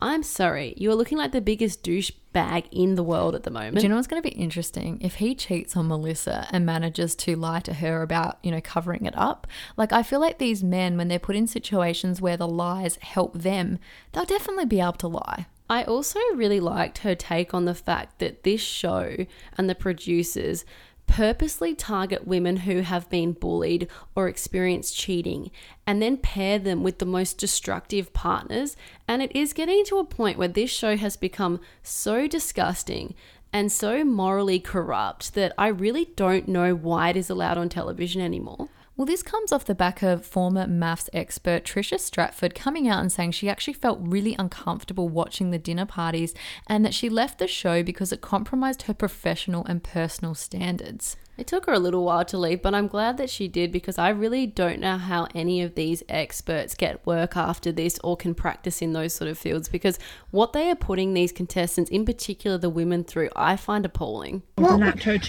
I'm 0.00 0.22
sorry. 0.22 0.72
You 0.78 0.90
are 0.90 0.94
looking 0.94 1.18
like 1.18 1.32
the 1.32 1.42
biggest 1.42 1.82
douchebag 2.32 2.66
in 2.70 2.94
the 2.94 3.02
world 3.02 3.34
at 3.34 3.42
the 3.42 3.50
moment. 3.50 3.76
Do 3.76 3.82
you 3.82 3.88
know 3.88 3.96
what's 3.96 4.06
going 4.06 4.22
to 4.22 4.28
be 4.28 4.34
interesting? 4.34 4.98
If 5.00 5.16
he 5.16 5.34
cheats 5.34 5.76
on 5.76 5.88
Melissa 5.88 6.46
and 6.50 6.66
manages 6.66 7.14
to 7.16 7.36
lie 7.36 7.60
to 7.60 7.74
her 7.74 8.02
about, 8.02 8.38
you 8.42 8.50
know, 8.50 8.60
covering 8.60 9.06
it 9.06 9.16
up. 9.16 9.46
Like, 9.76 9.92
I 9.92 10.02
feel 10.02 10.20
like 10.20 10.38
these 10.38 10.62
men, 10.62 10.96
when 10.96 11.08
they're 11.08 11.18
put 11.18 11.36
in 11.36 11.46
situations 11.46 12.20
where 12.20 12.36
the 12.36 12.48
lies 12.48 12.96
help 12.96 13.34
them, 13.34 13.78
they'll 14.12 14.24
definitely 14.24 14.66
be 14.66 14.80
able 14.80 14.92
to 14.94 15.08
lie. 15.08 15.46
I 15.68 15.84
also 15.84 16.18
really 16.34 16.58
liked 16.58 16.98
her 16.98 17.14
take 17.14 17.54
on 17.54 17.64
the 17.64 17.76
fact 17.76 18.18
that 18.18 18.42
this 18.42 18.60
show 18.60 19.16
and 19.56 19.70
the 19.70 19.76
producers 19.76 20.64
purposely 21.10 21.74
target 21.74 22.24
women 22.24 22.58
who 22.58 22.82
have 22.82 23.10
been 23.10 23.32
bullied 23.32 23.88
or 24.14 24.28
experienced 24.28 24.96
cheating 24.96 25.50
and 25.84 26.00
then 26.00 26.16
pair 26.16 26.56
them 26.56 26.84
with 26.84 27.00
the 27.00 27.04
most 27.04 27.36
destructive 27.36 28.12
partners. 28.12 28.76
And 29.08 29.20
it 29.20 29.34
is 29.34 29.52
getting 29.52 29.84
to 29.86 29.98
a 29.98 30.04
point 30.04 30.38
where 30.38 30.46
this 30.46 30.70
show 30.70 30.96
has 30.96 31.16
become 31.16 31.60
so 31.82 32.28
disgusting 32.28 33.14
and 33.52 33.72
so 33.72 34.04
morally 34.04 34.60
corrupt 34.60 35.34
that 35.34 35.52
I 35.58 35.66
really 35.66 36.04
don't 36.14 36.46
know 36.46 36.76
why 36.76 37.08
it 37.08 37.16
is 37.16 37.28
allowed 37.28 37.58
on 37.58 37.68
television 37.68 38.22
anymore. 38.22 38.68
Well, 39.00 39.06
this 39.06 39.22
comes 39.22 39.50
off 39.50 39.64
the 39.64 39.74
back 39.74 40.02
of 40.02 40.26
former 40.26 40.66
MAFS 40.66 41.08
expert 41.14 41.64
Trisha 41.64 41.98
Stratford 41.98 42.54
coming 42.54 42.86
out 42.86 43.00
and 43.00 43.10
saying 43.10 43.30
she 43.30 43.48
actually 43.48 43.72
felt 43.72 43.98
really 44.02 44.36
uncomfortable 44.38 45.08
watching 45.08 45.50
the 45.50 45.58
dinner 45.58 45.86
parties 45.86 46.34
and 46.66 46.84
that 46.84 46.92
she 46.92 47.08
left 47.08 47.38
the 47.38 47.46
show 47.46 47.82
because 47.82 48.12
it 48.12 48.20
compromised 48.20 48.82
her 48.82 48.92
professional 48.92 49.64
and 49.64 49.82
personal 49.82 50.34
standards. 50.34 51.16
It 51.38 51.46
took 51.46 51.64
her 51.64 51.72
a 51.72 51.78
little 51.78 52.04
while 52.04 52.26
to 52.26 52.36
leave, 52.36 52.60
but 52.60 52.74
I'm 52.74 52.88
glad 52.88 53.16
that 53.16 53.30
she 53.30 53.48
did 53.48 53.72
because 53.72 53.96
I 53.96 54.10
really 54.10 54.46
don't 54.46 54.80
know 54.80 54.98
how 54.98 55.28
any 55.34 55.62
of 55.62 55.76
these 55.76 56.02
experts 56.10 56.74
get 56.74 57.06
work 57.06 57.38
after 57.38 57.72
this 57.72 57.98
or 58.04 58.18
can 58.18 58.34
practice 58.34 58.82
in 58.82 58.92
those 58.92 59.14
sort 59.14 59.30
of 59.30 59.38
fields 59.38 59.70
because 59.70 59.98
what 60.30 60.52
they 60.52 60.68
are 60.68 60.76
putting 60.76 61.14
these 61.14 61.32
contestants, 61.32 61.90
in 61.90 62.04
particular 62.04 62.58
the 62.58 62.68
women, 62.68 63.04
through, 63.04 63.30
I 63.34 63.56
find 63.56 63.86
appalling. 63.86 64.42
What, 64.56 64.78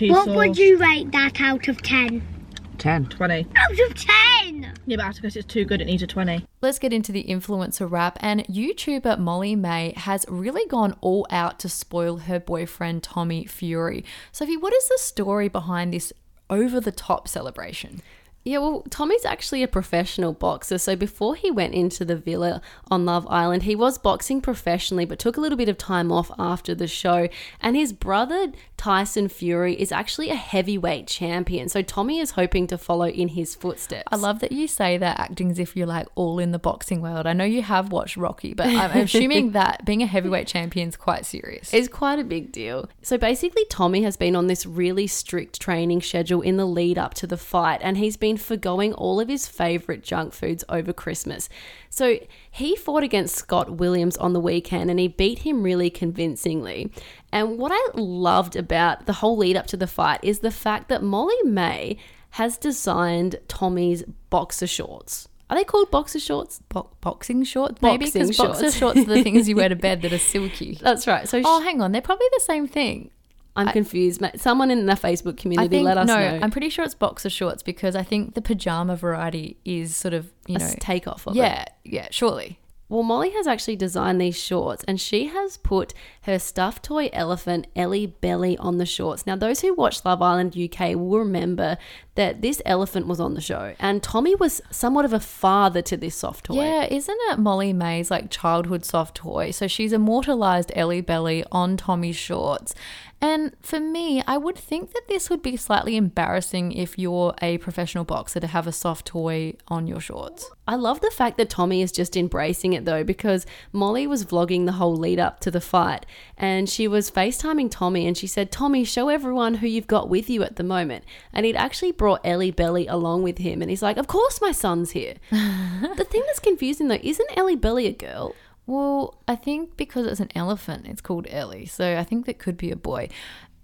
what 0.10 0.28
would 0.28 0.58
you 0.58 0.78
rate 0.78 1.13
that 1.13 1.40
out 1.40 1.70
of 1.70 1.82
10? 1.82 2.40
10. 2.81 3.05
20. 3.05 3.47
Out 3.55 3.71
of 3.71 3.93
10! 3.93 4.73
Yeah, 4.88 4.97
but 4.97 5.15
because 5.15 5.35
it's 5.35 5.45
too 5.45 5.65
good, 5.65 5.81
it 5.81 5.85
needs 5.85 6.01
a 6.01 6.07
20. 6.07 6.47
Let's 6.61 6.79
get 6.79 6.91
into 6.91 7.11
the 7.11 7.23
influencer 7.25 7.89
rap. 7.89 8.17
And 8.21 8.43
YouTuber 8.47 9.19
Molly-Mae 9.19 9.93
has 9.97 10.25
really 10.27 10.65
gone 10.65 10.97
all 11.00 11.27
out 11.29 11.59
to 11.59 11.69
spoil 11.69 12.17
her 12.17 12.39
boyfriend 12.39 13.03
Tommy 13.03 13.45
Fury. 13.45 14.03
Sophie, 14.31 14.57
what 14.57 14.73
is 14.73 14.89
the 14.89 14.97
story 14.97 15.47
behind 15.47 15.93
this 15.93 16.11
over 16.50 16.79
the 16.79 16.91
top 16.91 17.27
celebration? 17.27 18.01
Yeah, 18.43 18.57
well, 18.57 18.83
Tommy's 18.89 19.25
actually 19.25 19.61
a 19.61 19.67
professional 19.67 20.33
boxer. 20.33 20.79
So 20.79 20.95
before 20.95 21.35
he 21.35 21.51
went 21.51 21.75
into 21.75 22.03
the 22.03 22.15
villa 22.15 22.63
on 22.89 23.05
Love 23.05 23.27
Island, 23.29 23.63
he 23.63 23.75
was 23.75 24.00
boxing 24.00 24.41
professionally, 24.41 25.05
but 25.05 25.19
took 25.19 25.38
a 25.38 25.41
little 25.41 25.59
bit 25.59 25.69
of 25.69 25.77
time 25.77 26.11
off 26.11 26.31
after 26.39 26.73
the 26.73 26.88
show. 26.88 27.29
And 27.61 27.75
his 27.75 27.93
brother, 27.93 28.51
Tyson 28.81 29.27
Fury, 29.27 29.79
is 29.79 29.91
actually 29.91 30.31
a 30.31 30.35
heavyweight 30.35 31.05
champion. 31.05 31.69
So 31.69 31.83
Tommy 31.83 32.17
is 32.17 32.31
hoping 32.31 32.65
to 32.65 32.79
follow 32.79 33.05
in 33.05 33.27
his 33.27 33.53
footsteps. 33.53 34.07
I 34.11 34.15
love 34.15 34.39
that 34.39 34.51
you 34.51 34.67
say 34.67 34.97
that 34.97 35.19
acting 35.19 35.51
as 35.51 35.59
if 35.59 35.77
you're 35.77 35.85
like 35.85 36.07
all 36.15 36.39
in 36.39 36.50
the 36.50 36.57
boxing 36.57 37.00
world. 37.00 37.27
I 37.27 37.33
know 37.33 37.43
you 37.43 37.61
have 37.61 37.91
watched 37.91 38.17
Rocky, 38.17 38.55
but 38.55 38.65
I'm 38.65 38.97
assuming 39.03 39.51
that 39.51 39.85
being 39.85 40.01
a 40.01 40.07
heavyweight 40.07 40.47
champion 40.47 40.89
is 40.89 40.97
quite 40.97 41.27
serious. 41.27 41.71
It's 41.75 41.88
quite 41.88 42.17
a 42.17 42.23
big 42.23 42.51
deal. 42.51 42.89
So 43.03 43.19
basically, 43.19 43.65
Tommy 43.65 44.01
has 44.01 44.17
been 44.17 44.35
on 44.35 44.47
this 44.47 44.65
really 44.65 45.05
strict 45.05 45.61
training 45.61 46.01
schedule 46.01 46.41
in 46.41 46.57
the 46.57 46.65
lead 46.65 46.97
up 46.97 47.13
to 47.15 47.27
the 47.27 47.38
fight, 47.38 47.81
and 47.83 48.00
he's 48.00 48.17
been 48.17 48.38
forgoing 48.38 48.93
all 48.93 49.19
of 49.19 49.27
his 49.27 49.47
favorite 49.47 50.01
junk 50.01 50.33
foods 50.33 50.63
over 50.69 50.91
Christmas. 50.91 51.50
So 51.91 52.17
he 52.50 52.77
fought 52.77 53.03
against 53.03 53.35
Scott 53.35 53.73
Williams 53.73 54.15
on 54.15 54.31
the 54.31 54.39
weekend 54.39 54.89
and 54.89 54.97
he 54.97 55.09
beat 55.09 55.39
him 55.39 55.61
really 55.61 55.89
convincingly. 55.89 56.89
And 57.33 57.57
what 57.57 57.73
I 57.73 57.89
loved 57.95 58.55
about 58.55 58.71
the 58.72 59.13
whole 59.13 59.38
lead 59.38 59.56
up 59.58 59.68
to 59.68 59.78
the 59.78 59.88
fight 59.88 60.20
is 60.24 60.40
the 60.40 60.51
fact 60.51 60.88
that 60.90 61.04
Molly-Mae 61.04 61.98
has 62.32 62.58
designed 62.58 63.36
Tommy's 63.48 64.04
boxer 64.30 64.68
shorts. 64.68 65.28
Are 65.50 65.58
they 65.58 65.66
called 65.66 65.92
boxer 65.92 66.20
shorts? 66.20 66.62
Bo- 66.70 66.90
boxing 67.01 67.44
shorts, 67.44 67.82
maybe 67.82 68.06
because 68.06 68.38
boxer 68.38 68.72
shorts. 68.72 69.00
are 69.00 69.04
the 69.04 69.22
things 69.22 69.50
you 69.50 69.58
wear 69.58 69.68
to 69.68 69.75
bed 69.75 70.01
that 70.04 70.13
are 70.13 70.18
silky. 70.34 70.80
That's 70.82 71.08
right. 71.08 71.28
So 71.28 71.42
Oh, 71.44 71.60
sh- 71.60 71.63
hang 71.66 71.82
on, 71.82 71.92
they're 71.92 72.01
probably 72.01 72.28
the 72.34 72.40
same 72.40 72.68
thing. 72.68 73.12
I'm 73.54 73.68
confused. 73.68 74.24
Someone 74.38 74.72
in 74.72 74.86
the 74.86 74.94
Facebook 74.94 75.36
community 75.36 75.68
think 75.68 75.84
let 75.86 75.98
us 75.98 76.08
no, 76.08 76.16
know. 76.16 76.40
I'm 76.42 76.51
pretty 76.51 76.70
sure 76.70 76.86
it's 76.86 76.96
boxer 76.96 77.30
shorts 77.30 77.62
because 77.63 77.98
I 77.98 78.04
think 78.04 78.34
the 78.34 78.42
pajama 78.42 78.96
variety 78.96 79.58
is 79.66 79.94
sort 79.94 80.13
of 80.13 80.32
you 80.48 80.56
a 80.56 80.60
know 80.60 80.72
takeoff 80.80 81.28
of 81.28 81.36
it. 81.36 81.40
yeah 81.40 81.66
yeah 81.84 82.08
surely. 82.12 82.60
Well, 82.91 83.03
Molly 83.03 83.29
has 83.29 83.48
actually 83.48 83.77
designed 83.77 84.19
these 84.19 84.38
shorts 84.38 84.83
and 84.86 85.00
she 85.00 85.27
has 85.27 85.55
put 85.55 85.93
her 86.24 86.38
stuffed 86.38 86.83
toy 86.83 87.10
elephant 87.13 87.67
Ellie 87.74 88.05
Belly 88.05 88.57
on 88.57 88.79
the 88.79 88.86
shorts. 88.86 89.25
Now, 89.25 89.38
those 89.38 89.62
who 89.62 89.74
watch 89.74 90.03
Love 90.03 90.21
Island 90.21 90.57
UK 90.57 90.95
will 90.95 91.19
remember 91.19 91.77
that 92.15 92.41
this 92.41 92.62
elephant 92.65 93.07
was 93.07 93.21
on 93.21 93.33
the 93.33 93.39
show 93.39 93.74
and 93.79 94.03
Tommy 94.03 94.36
was 94.36 94.62
somewhat 94.71 95.05
of 95.05 95.13
a 95.13 95.21
father 95.21 95.81
to 95.83 95.95
this 95.95 96.15
soft 96.15 96.48
toy. 96.48 96.55
Yeah, 96.55 96.83
isn't 96.83 97.17
it 97.29 97.39
Molly-Mae's 97.39 98.12
like 98.12 98.29
childhood 98.29 98.83
soft 98.83 99.15
toy? 99.15 99.51
So 99.51 99.67
she's 99.67 99.93
immortalized 99.93 100.74
Ellie 100.75 101.00
Belly 101.00 101.45
on 101.50 101.77
Tommy's 101.77 102.17
shorts. 102.17 102.75
And 103.24 103.56
for 103.62 103.80
me, 103.80 104.24
I 104.25 104.38
would 104.38 104.58
think 104.58 104.94
that 104.94 105.08
this 105.08 105.30
would 105.30 105.44
be 105.44 105.56
slightly 105.56 105.96
embarrassing 105.96 106.72
if 106.72 106.98
you're 106.98 107.36
a 107.40 107.60
professional 107.60 108.04
boxer 108.04 108.40
to 108.40 108.48
have 108.48 108.66
a 108.66 108.72
soft 108.72 109.06
toy 109.06 109.54
on 109.68 109.86
your 109.86 110.00
shorts. 110.00 110.50
I 110.68 110.75
love 110.75 111.01
the 111.01 111.12
fact 111.12 111.38
that 111.38 111.50
Tommy 111.50 111.84
is 111.84 111.92
just 111.92 112.18
embracing 112.18 112.74
it 112.74 112.84
though, 112.84 113.04
because 113.04 113.46
Molly 113.72 114.08
was 114.08 114.25
vlogging 114.25 114.66
the 114.66 114.72
whole 114.74 114.96
lead 114.96 115.20
up 115.20 115.40
to 115.42 115.51
the 115.51 115.62
fight 115.62 116.08
and 116.36 116.68
she 116.68 116.88
was 116.88 117.12
FaceTiming 117.12 117.70
Tommy 117.70 118.08
and 118.08 118.18
she 118.18 118.25
said, 118.25 118.51
Tommy, 118.51 118.84
show 118.84 119.10
everyone 119.10 119.56
who 119.56 119.68
you've 119.68 119.86
got 119.86 120.10
with 120.10 120.28
you 120.28 120.42
at 120.42 120.56
the 120.56 120.63
moment. 120.63 121.04
And 121.32 121.46
he'd 121.46 121.56
actually 121.56 121.92
brought 121.92 122.25
Ellie 122.25 122.50
Belly 122.50 122.88
along 122.88 123.22
with 123.22 123.38
him 123.38 123.62
and 123.62 123.70
he's 123.70 123.84
like, 123.84 123.98
Of 123.98 124.08
course 124.08 124.42
my 124.42 124.51
son's 124.51 124.92
here. 124.92 125.16
the 125.30 126.08
thing 126.10 126.24
that's 126.25 126.40
confusing 126.40 126.88
though, 126.88 126.98
isn't 127.04 127.38
Ellie 127.38 127.56
Belly 127.56 127.86
a 127.86 127.94
girl? 127.94 128.34
Well, 128.68 129.20
I 129.27 129.36
think 129.36 129.75
because 129.77 130.06
it's 130.06 130.20
an 130.20 130.30
elephant, 130.36 130.88
it's 130.88 131.01
called 131.01 131.27
Ellie. 131.30 131.65
So 131.65 131.98
I 131.98 132.03
think 132.03 132.25
that 132.25 132.39
could 132.39 132.58
be 132.58 132.72
a 132.72 132.75
boy. 132.75 133.10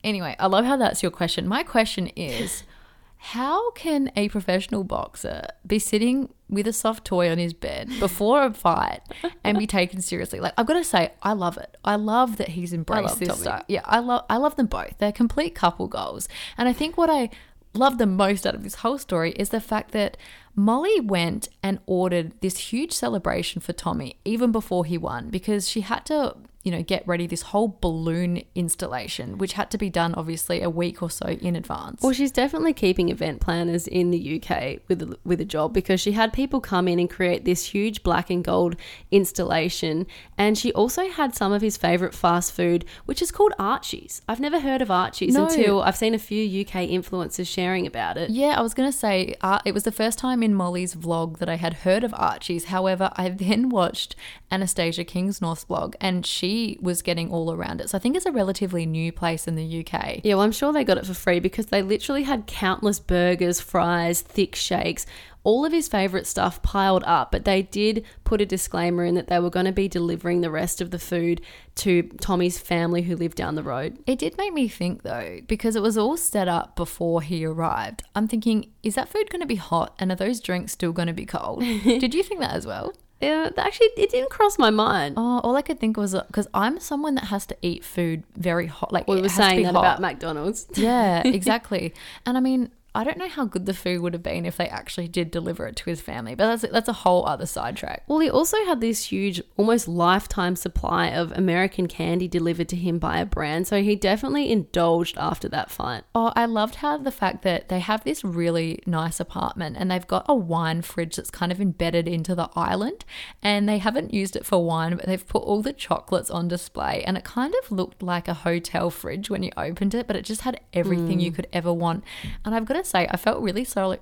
Anyway, 0.03 0.35
I 0.39 0.47
love 0.47 0.65
how 0.65 0.77
that's 0.77 1.01
your 1.01 1.11
question. 1.11 1.47
My 1.47 1.63
question 1.63 2.07
is 2.15 2.63
how 3.17 3.71
can 3.71 4.11
a 4.15 4.29
professional 4.29 4.83
boxer 4.83 5.47
be 5.65 5.79
sitting 5.79 6.29
with 6.49 6.67
a 6.67 6.73
soft 6.73 7.03
toy 7.03 7.29
on 7.29 7.37
his 7.37 7.53
bed 7.53 7.89
before 7.99 8.43
a 8.43 8.53
fight 8.53 9.01
and 9.43 9.57
be 9.57 9.67
taken 9.79 10.01
seriously? 10.01 10.39
Like 10.39 10.53
I've 10.57 10.67
got 10.67 10.73
to 10.73 10.83
say, 10.83 11.11
I 11.21 11.33
love 11.33 11.57
it. 11.57 11.77
I 11.83 11.95
love 11.95 12.37
that 12.37 12.49
he's 12.49 12.73
embraced 12.73 13.19
this 13.19 13.29
Tommy. 13.29 13.41
style. 13.41 13.63
Yeah, 13.67 13.81
I 13.85 13.99
love 13.99 14.25
I 14.29 14.37
love 14.37 14.55
them 14.55 14.67
both. 14.67 14.97
They're 14.97 15.11
complete 15.11 15.55
couple 15.55 15.87
goals. 15.87 16.27
And 16.57 16.67
I 16.67 16.73
think 16.73 16.97
what 16.97 17.09
I 17.09 17.29
love 17.77 17.97
the 17.97 18.05
most 18.05 18.45
out 18.45 18.55
of 18.55 18.63
this 18.63 18.75
whole 18.75 18.97
story 18.97 19.31
is 19.33 19.49
the 19.49 19.61
fact 19.61 19.91
that 19.91 20.17
Molly 20.55 20.99
went 20.99 21.49
and 21.61 21.79
ordered 21.85 22.33
this 22.41 22.57
huge 22.57 22.91
celebration 22.91 23.61
for 23.61 23.73
Tommy 23.73 24.17
even 24.25 24.51
before 24.51 24.85
he 24.85 24.97
won 24.97 25.29
because 25.29 25.69
she 25.69 25.81
had 25.81 26.05
to, 26.07 26.35
you 26.67 26.71
know, 26.71 26.83
get 26.83 27.07
ready 27.07 27.25
this 27.25 27.43
whole 27.43 27.77
balloon 27.79 28.43
installation, 28.53 29.37
which 29.37 29.53
had 29.53 29.71
to 29.71 29.77
be 29.77 29.89
done 29.89 30.13
obviously 30.15 30.61
a 30.61 30.69
week 30.69 31.01
or 31.01 31.09
so 31.09 31.27
in 31.27 31.55
advance. 31.55 32.01
Well, 32.01 32.11
she's 32.11 32.29
definitely 32.29 32.73
keeping 32.73 33.07
event 33.07 33.39
planners 33.39 33.87
in 33.87 34.11
the 34.11 34.41
UK 34.43 34.81
with 34.89 35.01
a, 35.01 35.17
with 35.23 35.39
a 35.39 35.45
job 35.45 35.71
because 35.73 36.01
she 36.01 36.11
had 36.11 36.33
people 36.33 36.59
come 36.59 36.89
in 36.89 36.99
and 36.99 37.09
create 37.09 37.45
this 37.45 37.67
huge 37.67 38.03
black 38.03 38.29
and 38.29 38.43
gold 38.43 38.75
installation, 39.11 40.05
and 40.37 40.57
she 40.57 40.73
also 40.73 41.07
had 41.09 41.33
some 41.33 41.53
of 41.53 41.61
his 41.61 41.77
favorite 41.77 42.13
fast 42.13 42.51
food, 42.51 42.83
which 43.05 43.21
is 43.21 43.31
called 43.31 43.53
Archie's. 43.57 44.21
I've 44.27 44.41
never 44.41 44.59
heard 44.59 44.81
of 44.81 44.91
Archie's 44.91 45.35
No. 45.35 45.45
until 45.45 45.81
I've 45.81 45.95
seen 45.95 46.13
a 46.13 46.19
few 46.19 46.43
UK 46.65 46.89
influencers 46.89 47.47
sharing 47.47 47.87
about 47.87 48.17
it. 48.17 48.29
Yeah, 48.29 48.55
I 48.57 48.61
was 48.61 48.73
going 48.73 48.91
to 48.91 48.97
say 48.97 49.35
uh, 49.39 49.59
it 49.63 49.73
was 49.73 49.83
the 49.83 49.91
first 49.93 50.19
time 50.19 50.43
in 50.43 50.53
Molly's 50.53 50.95
vlog 50.95 51.37
that 51.37 51.47
I 51.47 51.55
had 51.55 51.73
heard 51.85 52.03
of 52.03 52.13
Archie's. 52.17 52.65
However, 52.65 53.09
I 53.15 53.29
then 53.45 53.69
watched 53.69 54.17
Anastasia 54.51 55.05
Kingsnorth's 55.05 55.63
vlog 55.63 55.95
and 56.01 56.25
she 56.25 56.56
was 56.81 57.01
getting 57.01 57.31
all 57.31 57.53
around 57.53 57.81
it. 57.81 57.89
So 57.89 57.97
I 57.97 58.01
think 58.01 58.15
it's 58.15 58.25
a 58.25 58.31
relatively 58.31 58.85
new 58.85 59.11
place 59.11 59.47
in 59.47 59.55
the 59.55 59.85
UK. 59.85 60.21
Yeah, 60.23 60.35
well, 60.35 60.43
I'm 60.43 60.51
sure 60.51 60.71
they 60.73 60.83
got 60.83 60.97
it 60.97 61.05
for 61.05 61.13
free 61.13 61.39
because 61.39 61.67
they 61.67 61.81
literally 61.81 62.23
had 62.23 62.47
countless 62.47 62.99
burgers, 62.99 63.59
fries, 63.59 64.21
thick 64.21 64.55
shakes, 64.55 65.05
all 65.43 65.63
of 65.63 65.71
his 65.71 65.87
favorite 65.87 66.27
stuff 66.27 66.61
piled 66.61 67.03
up. 67.05 67.31
But 67.31 67.45
they 67.45 67.61
did 67.61 68.05
put 68.23 68.41
a 68.41 68.45
disclaimer 68.45 69.05
in 69.05 69.15
that 69.15 69.27
they 69.27 69.39
were 69.39 69.49
going 69.49 69.65
to 69.65 69.71
be 69.71 69.87
delivering 69.87 70.41
the 70.41 70.51
rest 70.51 70.81
of 70.81 70.91
the 70.91 70.99
food 70.99 71.41
to 71.75 72.03
Tommy's 72.19 72.57
family 72.57 73.03
who 73.03 73.15
lived 73.15 73.37
down 73.37 73.55
the 73.55 73.63
road. 73.63 73.97
It 74.05 74.19
did 74.19 74.37
make 74.37 74.53
me 74.53 74.67
think 74.67 75.03
though, 75.03 75.39
because 75.47 75.75
it 75.75 75.81
was 75.81 75.97
all 75.97 76.17
set 76.17 76.47
up 76.47 76.75
before 76.75 77.21
he 77.21 77.45
arrived. 77.45 78.03
I'm 78.15 78.27
thinking, 78.27 78.71
is 78.83 78.95
that 78.95 79.09
food 79.09 79.29
going 79.29 79.41
to 79.41 79.47
be 79.47 79.55
hot 79.55 79.95
and 79.99 80.11
are 80.11 80.15
those 80.15 80.41
drinks 80.41 80.73
still 80.73 80.91
going 80.91 81.07
to 81.07 81.13
be 81.13 81.25
cold? 81.25 81.61
did 81.83 82.13
you 82.13 82.23
think 82.23 82.41
that 82.41 82.55
as 82.55 82.65
well? 82.65 82.93
Yeah, 83.19 83.49
actually, 83.57 83.89
it 83.97 84.11
didn't 84.11 84.29
cross 84.29 84.59
my 84.59 84.69
mind. 84.69 85.15
Oh, 85.17 85.39
all 85.39 85.55
I 85.55 85.63
could 85.63 85.79
think 85.79 85.97
was 85.97 86.13
uh, 86.13 86.23
because 86.27 86.47
I'm 86.53 86.79
someone 86.79 87.15
that 87.15 87.25
has 87.25 87.45
to 87.47 87.57
eat 87.61 87.83
food 87.83 88.23
very 88.35 88.67
hot. 88.67 88.93
Like 88.93 89.07
we 89.07 89.21
were 89.21 89.29
saying 89.29 89.63
that 89.63 89.73
hot. 89.73 89.79
about 89.79 90.01
McDonald's. 90.01 90.67
Yeah, 90.75 91.21
exactly. 91.25 91.93
and 92.25 92.37
I 92.37 92.41
mean, 92.41 92.69
I 92.97 93.03
don't 93.03 93.19
know 93.19 93.29
how 93.29 93.45
good 93.45 93.67
the 93.67 93.75
food 93.75 94.01
would 94.01 94.13
have 94.13 94.23
been 94.23 94.43
if 94.43 94.57
they 94.57 94.67
actually 94.67 95.07
did 95.07 95.29
deliver 95.29 95.67
it 95.67 95.75
to 95.75 95.85
his 95.85 96.01
family, 96.01 96.33
but 96.33 96.47
that's 96.47 96.73
that's 96.73 96.89
a 96.89 96.93
whole 96.93 97.27
other 97.27 97.45
sidetrack. 97.45 98.03
Well, 98.07 98.17
he 98.17 98.29
also 98.29 98.57
had 98.65 98.81
this 98.81 99.11
huge, 99.11 99.39
almost 99.55 99.87
lifetime 99.87 100.55
supply 100.55 101.09
of 101.09 101.31
American 101.33 101.85
candy 101.85 102.27
delivered 102.27 102.67
to 102.69 102.75
him 102.75 102.97
by 102.97 103.19
a 103.19 103.25
brand, 103.25 103.67
so 103.67 103.83
he 103.83 103.95
definitely 103.95 104.51
indulged 104.51 105.15
after 105.19 105.47
that 105.49 105.69
fight. 105.69 106.05
Oh, 106.15 106.33
I 106.35 106.45
loved 106.45 106.75
how 106.75 106.97
the 106.97 107.11
fact 107.11 107.43
that 107.43 107.69
they 107.69 107.81
have 107.81 108.03
this 108.03 108.23
really 108.23 108.79
nice 108.87 109.19
apartment 109.19 109.77
and 109.77 109.91
they've 109.91 110.07
got 110.07 110.25
a 110.27 110.33
wine 110.33 110.81
fridge 110.81 111.17
that's 111.17 111.29
kind 111.29 111.51
of 111.51 111.61
embedded 111.61 112.07
into 112.07 112.33
the 112.33 112.49
island 112.55 113.05
and 113.43 113.69
they 113.69 113.77
haven't 113.77 114.11
used 114.11 114.35
it 114.35 114.43
for 114.43 114.65
wine, 114.65 114.95
but 114.95 115.05
they've 115.05 115.27
put 115.27 115.43
all 115.43 115.61
the 115.61 115.71
chocolates 115.71 116.31
on 116.31 116.47
display 116.47 117.03
and 117.05 117.15
it 117.15 117.23
kind 117.23 117.53
of 117.61 117.71
looked 117.71 118.01
like 118.01 118.27
a 118.27 118.33
hotel 118.33 118.89
fridge 118.89 119.29
when 119.29 119.43
you 119.43 119.51
opened 119.55 119.93
it, 119.93 120.07
but 120.07 120.15
it 120.15 120.25
just 120.25 120.41
had 120.41 120.59
everything 120.73 121.19
you 121.19 121.31
mm. 121.31 121.35
could 121.35 121.47
ever 121.53 121.71
want. 121.71 122.03
And 122.43 122.55
I've 122.55 122.65
got 122.65 122.73
to 122.73 122.86
say, 122.87 123.07
I 123.09 123.17
felt 123.17 123.41
really 123.41 123.63
sorry. 123.63 123.99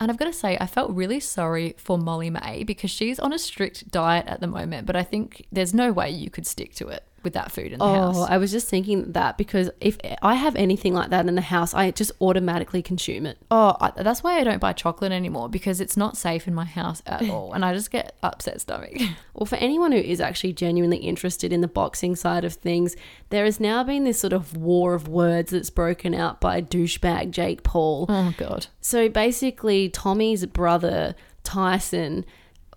And 0.00 0.10
I've 0.10 0.18
got 0.18 0.26
to 0.26 0.32
say, 0.32 0.56
I 0.60 0.66
felt 0.66 0.92
really 0.92 1.18
sorry 1.18 1.74
for 1.76 1.98
Molly-Mae 1.98 2.62
because 2.62 2.90
she's 2.90 3.18
on 3.18 3.32
a 3.32 3.38
strict 3.38 3.90
diet 3.90 4.26
at 4.28 4.40
the 4.40 4.46
moment, 4.46 4.86
but 4.86 4.94
I 4.94 5.02
think 5.02 5.46
there's 5.50 5.74
no 5.74 5.90
way 5.92 6.08
you 6.10 6.30
could 6.30 6.46
stick 6.46 6.74
to 6.76 6.88
it 6.88 7.07
with 7.28 7.34
that 7.34 7.52
food 7.52 7.72
in 7.72 7.78
the 7.78 7.84
Oh, 7.84 7.94
house. 8.12 8.26
I 8.30 8.38
was 8.38 8.50
just 8.50 8.68
thinking 8.68 9.12
that 9.12 9.36
because 9.36 9.70
if 9.80 9.98
I 10.22 10.34
have 10.34 10.56
anything 10.56 10.94
like 10.94 11.10
that 11.10 11.26
in 11.28 11.34
the 11.34 11.42
house, 11.42 11.74
I 11.74 11.90
just 11.90 12.10
automatically 12.22 12.80
consume 12.82 13.26
it. 13.26 13.36
Oh, 13.50 13.76
I, 13.80 13.90
that's 13.96 14.22
why 14.22 14.38
I 14.40 14.44
don't 14.44 14.60
buy 14.60 14.72
chocolate 14.72 15.12
anymore 15.12 15.48
because 15.50 15.80
it's 15.80 15.96
not 15.96 16.16
safe 16.16 16.48
in 16.48 16.54
my 16.54 16.64
house 16.64 17.02
at 17.06 17.28
all, 17.30 17.52
and 17.52 17.64
I 17.64 17.74
just 17.74 17.90
get 17.90 18.16
upset 18.22 18.60
stomach. 18.60 18.94
Well, 19.34 19.46
for 19.46 19.54
anyone 19.56 19.92
who 19.92 19.98
is 19.98 20.20
actually 20.20 20.52
genuinely 20.52 20.96
interested 20.96 21.52
in 21.52 21.60
the 21.60 21.68
boxing 21.68 22.16
side 22.16 22.44
of 22.44 22.54
things, 22.54 22.96
there 23.30 23.44
has 23.44 23.60
now 23.60 23.84
been 23.84 24.02
this 24.02 24.18
sort 24.18 24.32
of 24.32 24.56
war 24.56 24.94
of 24.94 25.06
words 25.06 25.52
that's 25.52 25.70
broken 25.70 26.12
out 26.12 26.40
by 26.40 26.60
douchebag 26.60 27.30
Jake 27.30 27.62
Paul. 27.62 28.06
oh 28.08 28.34
God. 28.36 28.66
So 28.80 29.08
basically, 29.08 29.90
Tommy's 29.90 30.44
brother, 30.46 31.14
Tyson, 31.44 32.24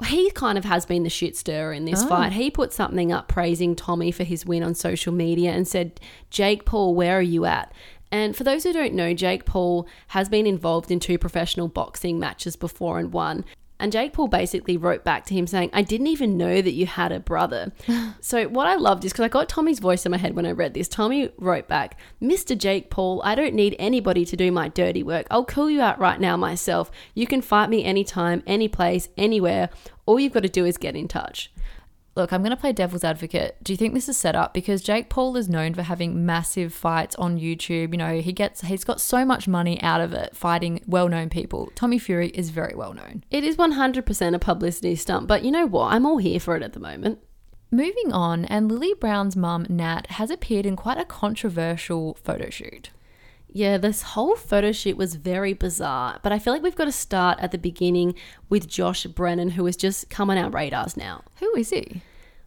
he 0.06 0.32
kind 0.32 0.58
of 0.58 0.66
has 0.66 0.86
been 0.86 1.04
the 1.04 1.10
shit 1.10 1.36
stirrer 1.36 1.74
in 1.74 1.86
this 1.86 2.04
oh. 2.04 2.08
fight. 2.08 2.34
He 2.34 2.50
put 2.52 2.74
something 2.74 3.12
up 3.12 3.28
praising 3.28 3.76
Tommy 3.76 4.12
for 4.12 4.24
his 4.24 4.46
win 4.46 4.64
on 4.64 4.76
social 4.76 5.14
media 5.14 5.52
and 5.52 5.68
said, 5.68 6.00
Jake 6.30 6.66
Paul, 6.66 6.96
where 6.96 7.18
are 7.18 7.22
you 7.22 7.46
at? 7.46 7.74
And 8.12 8.36
for 8.36 8.44
those 8.44 8.64
who 8.64 8.74
don't 8.74 8.94
know, 8.94 9.14
Jake 9.14 9.46
Paul 9.46 9.88
has 10.10 10.28
been 10.28 10.46
involved 10.46 10.92
in 10.92 11.00
two 11.00 11.18
professional 11.18 11.70
boxing 11.70 12.20
matches 12.20 12.56
before 12.56 13.00
and 13.00 13.14
won. 13.14 13.46
And 13.82 13.92
Jake 13.92 14.14
Paul 14.14 14.28
basically 14.28 14.78
wrote 14.78 15.04
back 15.04 15.26
to 15.26 15.34
him 15.34 15.48
saying, 15.48 15.72
I 15.74 15.82
didn't 15.82 16.06
even 16.08 16.38
know 16.38 16.62
that 16.62 16.74
you 16.74 16.86
had 16.86 17.12
a 17.12 17.20
brother. 17.20 17.72
so, 18.22 18.48
what 18.48 18.68
I 18.68 18.76
loved 18.76 19.04
is 19.04 19.12
because 19.12 19.26
I 19.26 19.28
got 19.28 19.50
Tommy's 19.50 19.80
voice 19.80 20.06
in 20.06 20.12
my 20.12 20.18
head 20.18 20.36
when 20.36 20.46
I 20.46 20.52
read 20.52 20.76
this. 20.76 20.88
Tommy 20.88 21.32
wrote 21.40 21.68
back, 21.68 22.00
Mr. 22.22 22.56
Jake 22.56 22.92
Paul, 22.92 23.22
I 23.26 23.34
don't 23.34 23.56
need 23.56 23.76
anybody 23.80 24.24
to 24.24 24.38
do 24.38 24.52
my 24.52 24.68
dirty 24.68 25.02
work. 25.02 25.26
I'll 25.32 25.44
call 25.44 25.68
you 25.68 25.82
out 25.82 26.00
right 26.00 26.22
now 26.22 26.38
myself. 26.38 26.92
You 27.16 27.26
can 27.26 27.42
fight 27.42 27.72
me 27.72 27.84
anytime, 27.84 28.44
any 28.46 28.68
place, 28.68 29.10
anywhere. 29.18 29.70
All 30.06 30.20
you've 30.20 30.34
got 30.34 30.44
to 30.44 30.50
do 30.50 30.66
is 30.66 30.78
get 30.78 30.96
in 30.96 31.08
touch. 31.08 31.52
Look, 32.16 32.34
I'm 32.34 32.42
going 32.42 32.52
to 32.52 32.58
play 32.58 32.74
devil's 32.74 33.06
advocate. 33.06 33.56
Do 33.64 33.72
you 33.72 33.78
think 33.78 33.94
this 33.94 34.10
is 34.10 34.18
set 34.18 34.36
up 34.36 34.54
because 34.54 34.82
Jake 34.82 35.10
Paul 35.10 35.38
is 35.38 35.48
known 35.48 35.74
for 35.74 35.84
having 35.84 36.26
massive 36.26 36.74
fights 36.74 37.16
on 37.16 37.40
YouTube? 37.40 37.94
You 37.94 37.98
know, 37.98 38.20
he 38.20 38.34
gets 38.34 38.62
he's 38.62 38.84
got 38.84 39.00
so 39.00 39.24
much 39.24 39.48
money 39.48 39.82
out 39.82 40.02
of 40.02 40.14
it 40.14 40.36
fighting 40.36 40.82
well-known 40.86 41.30
people. 41.30 41.72
Tommy 41.74 41.98
Fury 41.98 42.28
is 42.30 42.50
very 42.50 42.76
well 42.76 42.94
known. 42.94 43.24
It 43.32 43.46
is 43.46 43.56
100% 43.56 44.36
a 44.36 44.40
publicity 44.40 44.96
stunt, 44.96 45.28
but 45.28 45.44
you 45.44 45.52
know 45.52 45.66
what? 45.66 45.94
I'm 45.94 46.06
all 46.06 46.18
here 46.18 46.40
for 46.40 46.58
it 46.58 46.64
at 46.64 46.74
the 46.74 46.82
moment. 46.82 47.20
Moving 47.72 48.12
on, 48.12 48.44
and 48.44 48.70
Lily 48.70 48.94
Brown's 49.00 49.38
mum 49.38 49.66
Nat 49.70 50.08
has 50.12 50.30
appeared 50.30 50.66
in 50.66 50.76
quite 50.76 50.98
a 50.98 51.06
controversial 51.06 52.18
photo 52.22 52.50
shoot. 52.50 52.90
Yeah, 53.54 53.78
this 53.78 54.02
whole 54.02 54.38
photo 54.38 54.72
shoot 54.72 54.96
was 54.96 55.16
very 55.16 55.54
bizarre, 55.54 56.20
but 56.24 56.32
I 56.32 56.40
feel 56.40 56.54
like 56.54 56.64
we've 56.64 56.76
got 56.76 56.86
to 56.86 56.92
start 56.92 57.38
at 57.42 57.52
the 57.52 57.58
beginning 57.58 58.16
with 58.48 58.68
Josh 58.68 59.06
Brennan, 59.06 59.52
who 59.52 59.66
has 59.66 59.76
just 59.76 60.10
come 60.10 60.30
on 60.30 60.38
our 60.38 60.50
radars 60.50 60.96
now. 60.96 61.24
Who 61.40 61.54
is 61.58 61.70
he? 61.70 62.02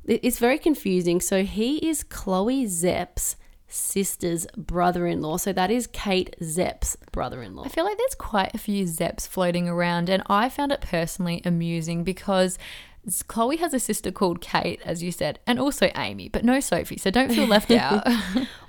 It's 0.06 0.38
very 0.38 0.58
confusing. 0.58 1.20
So 1.20 1.44
he 1.44 1.76
is 1.86 2.04
Chloe 2.04 2.64
Szep's 2.64 3.36
sister's 3.68 4.46
brother 4.56 5.06
in 5.06 5.20
law. 5.20 5.36
So 5.36 5.52
that 5.52 5.70
is 5.70 5.86
Kate 5.88 6.34
Szep's 6.40 6.96
brother 7.12 7.42
in 7.42 7.54
law. 7.54 7.64
I 7.64 7.68
feel 7.68 7.84
like 7.84 7.98
there's 7.98 8.14
quite 8.14 8.54
a 8.54 8.58
few 8.58 8.84
Szeps 8.84 9.26
floating 9.26 9.68
around, 9.68 10.08
and 10.08 10.22
I 10.26 10.48
found 10.48 10.72
it 10.72 10.80
personally 10.80 11.42
amusing 11.44 12.04
because 12.04 12.58
Chloe 13.28 13.56
has 13.58 13.74
a 13.74 13.78
sister 13.80 14.10
called 14.10 14.40
Kate, 14.40 14.80
as 14.84 15.02
you 15.02 15.12
said, 15.12 15.38
and 15.46 15.58
also 15.60 15.90
Amy, 15.96 16.28
but 16.28 16.44
no 16.44 16.60
Sophie, 16.60 16.96
so 16.96 17.10
don't 17.10 17.32
feel 17.32 17.46
left 17.46 17.70
out. 17.70 18.06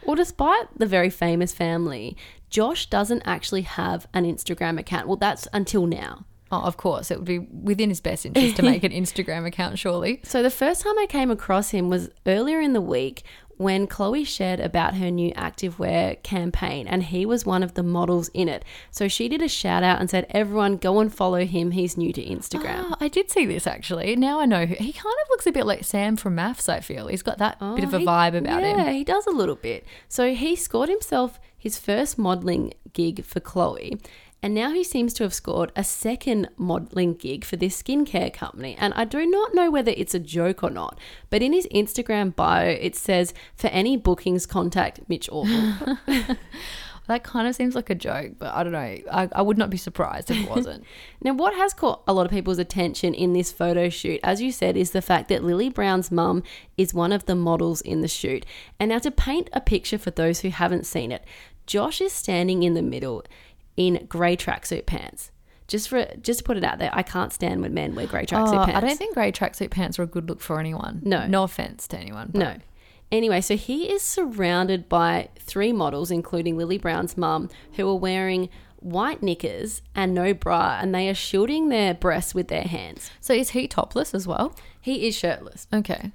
Well, 0.06 0.16
despite 0.16 0.68
the 0.78 0.86
very 0.86 1.10
famous 1.10 1.52
family, 1.52 2.16
Josh 2.52 2.86
doesn't 2.92 3.24
actually 3.26 3.64
have 3.64 4.06
an 4.14 4.24
Instagram 4.24 4.80
account. 4.80 5.08
Well, 5.08 5.18
that's 5.18 5.48
until 5.52 5.88
now. 5.88 6.26
oh, 6.52 6.62
of 6.62 6.78
course, 6.78 7.10
it 7.10 7.18
would 7.18 7.26
be 7.26 7.40
within 7.40 7.90
his 7.90 8.02
best 8.02 8.24
interest 8.24 8.56
to 8.58 8.62
make 8.62 8.84
an 8.84 8.92
Instagram 9.04 9.48
account, 9.48 9.80
surely. 9.80 10.22
So 10.24 10.44
the 10.44 10.52
first 10.52 10.82
time 10.84 10.94
I 11.00 11.08
came 11.08 11.32
across 11.32 11.72
him 11.72 11.90
was 11.90 12.12
earlier 12.28 12.62
in 12.62 12.74
the 12.74 12.82
week 12.82 13.24
when 13.58 13.88
Chloe 13.88 14.24
shared 14.24 14.60
about 14.60 14.96
her 14.96 15.10
new 15.10 15.32
activewear 15.34 16.22
campaign 16.24 16.88
and 16.88 17.04
he 17.04 17.26
was 17.26 17.46
one 17.46 17.64
of 17.64 17.74
the 17.74 17.84
models 17.84 18.30
in 18.34 18.50
it. 18.50 18.64
So 18.92 19.08
she 19.08 19.30
did 19.30 19.42
a 19.42 19.48
shout 19.48 19.84
out 19.84 20.00
and 20.00 20.10
said, 20.10 20.26
Everyone 20.30 20.78
go 20.78 21.00
and 21.00 21.14
follow 21.14 21.46
him. 21.46 21.72
He's 21.72 21.96
new 21.98 22.12
to 22.14 22.24
Instagram. 22.24 22.86
Oh, 22.92 22.96
I 23.00 23.08
did 23.08 23.32
see 23.32 23.46
this 23.46 23.66
actually. 23.68 24.16
Now 24.16 24.40
I 24.40 24.46
know 24.46 24.66
who 24.66 24.76
he 24.76 24.92
kind 24.92 25.16
of 25.24 25.30
looks 25.30 25.48
a 25.48 25.52
bit 25.52 25.66
like 25.66 25.84
Sam 25.84 26.16
from 26.18 26.36
MAFS. 26.36 26.68
I 26.70 26.80
feel 26.82 27.08
he's 27.08 27.24
got 27.24 27.38
that 27.38 27.58
oh, 27.62 27.76
bit 27.76 27.84
of 27.86 27.94
a 27.94 27.98
Oh, 27.98 28.00
he- 28.00 28.06
vibe 28.06 28.38
about 28.38 28.64
him. 28.64 28.78
Yeah, 28.80 28.92
he 28.92 29.04
does 29.04 29.26
a 29.26 29.32
little 29.32 29.56
bit. 29.56 29.86
So 30.10 30.34
he 30.34 30.56
scored 30.56 30.90
himself 30.90 31.40
his 31.58 31.80
first 31.80 32.18
modeling 32.18 32.74
gig 32.94 33.24
for 33.26 33.40
Chloe. 33.40 34.00
And 34.46 34.54
now 34.54 34.74
he 34.74 34.84
seems 34.84 35.16
to 35.16 35.24
have 35.24 35.34
scored 35.34 35.72
a 35.76 35.84
second 35.84 36.50
modeling 36.56 37.16
gig 37.16 37.44
for 37.44 37.56
this 37.56 37.82
skincare 37.82 38.32
company. 38.32 38.76
And 38.78 38.94
I 38.94 39.04
do 39.04 39.26
not 39.26 39.56
know 39.56 39.72
whether 39.72 39.92
it's 39.98 40.14
a 40.14 40.20
joke 40.20 40.64
or 40.64 40.70
not, 40.70 41.00
but 41.32 41.42
in 41.42 41.52
his 41.52 41.66
Instagram 41.74 42.36
bio, 42.36 42.68
it 42.68 42.96
says, 42.96 43.34
for 43.56 43.70
any 43.70 43.98
bookings, 43.98 44.46
contact 44.46 45.00
Mitch 45.10 45.28
Orville. 45.32 45.98
That 47.08 47.24
kind 47.24 47.48
of 47.48 47.54
seems 47.56 47.76
like 47.76 47.92
a 47.92 47.96
joke, 47.96 48.34
but 48.40 48.52
I 48.56 48.64
don't 48.64 48.72
know. 48.72 48.80
I, 48.80 49.30
I 49.32 49.44
would 49.44 49.60
not 49.60 49.70
be 49.70 49.78
surprised 49.78 50.32
if 50.32 50.38
it 50.38 50.50
wasn't. 50.50 50.84
Now, 51.22 51.34
what 51.34 51.54
has 51.54 51.72
caught 51.72 52.02
a 52.08 52.14
lot 52.14 52.26
of 52.26 52.32
people's 52.32 52.58
attention 52.58 53.14
in 53.14 53.34
this 53.34 53.52
photo 53.52 53.90
shoot, 53.90 54.20
as 54.24 54.42
you 54.42 54.52
said, 54.52 54.76
is 54.76 54.90
the 54.90 55.04
fact 55.04 55.30
that 55.30 55.44
Lily 55.44 55.70
Brown's 55.70 56.10
mum 56.10 56.42
is 56.78 56.96
one 56.96 57.12
of 57.12 57.28
the 57.28 57.36
models 57.36 57.82
in 57.82 58.02
the 58.02 58.08
shoot. 58.08 58.44
And 58.80 58.90
now, 58.90 58.98
to 58.98 59.12
paint 59.12 59.52
a 59.54 59.62
picture 59.62 60.00
for 60.00 60.10
those 60.10 60.40
who 60.40 60.50
haven't 60.50 60.88
seen 60.88 61.12
it, 61.12 61.24
Josh 61.68 62.02
is 62.02 62.12
standing 62.12 62.64
in 62.64 62.74
the 62.74 62.82
middle 62.82 63.24
in 63.78 64.06
grey 64.08 64.36
tracksuit 64.38 64.86
pants. 64.86 65.32
Just 65.68 65.90
for 65.90 66.06
just 66.22 66.40
to 66.40 66.44
put 66.44 66.58
it 66.58 66.64
out 66.64 66.78
there, 66.80 66.92
I 66.94 67.02
can't 67.02 67.34
stand 67.34 67.62
when 67.62 67.74
men 67.74 67.96
wear 67.96 68.06
grey 68.06 68.26
tracksuit 68.26 68.62
Oh, 68.62 68.66
pants. 68.66 68.78
I 68.78 68.88
don't 68.88 68.98
think 68.98 69.16
grey 69.16 69.32
tracksuit 69.32 69.72
pants 69.72 69.98
are 69.98 70.04
a 70.04 70.08
good 70.08 70.30
look 70.30 70.40
for 70.40 70.60
anyone. 70.60 71.02
No. 71.04 71.26
no 71.28 71.44
offense 71.44 71.88
to 71.90 71.98
anyone. 71.98 72.30
but- 72.32 72.40
No. 72.40 72.56
Anyway, 73.12 73.40
so 73.42 73.56
he 73.56 73.92
is 73.92 74.02
surrounded 74.02 74.90
by 74.90 75.30
three 75.40 75.72
models, 75.72 76.10
including 76.12 76.58
Lily 76.58 76.78
Brown's 76.78 77.16
mum, 77.18 77.50
who 77.74 77.88
are 77.88 77.96
wearing 77.96 78.50
white 78.78 79.22
knickers 79.24 79.82
and 79.96 80.14
no 80.14 80.34
bra, 80.34 80.78
and 80.82 80.94
they 80.94 81.08
are 81.10 81.14
shielding 81.14 81.70
their 81.70 81.94
breasts 81.94 82.36
with 82.36 82.48
their 82.48 82.64
hands. 82.64 83.10
So 83.22 83.34
is 83.34 83.52
he 83.52 83.68
topless 83.68 84.14
as 84.14 84.28
well? 84.28 84.56
He 84.82 85.08
is 85.08 85.16
shirtless. 85.16 85.68
Okay. 85.74 86.12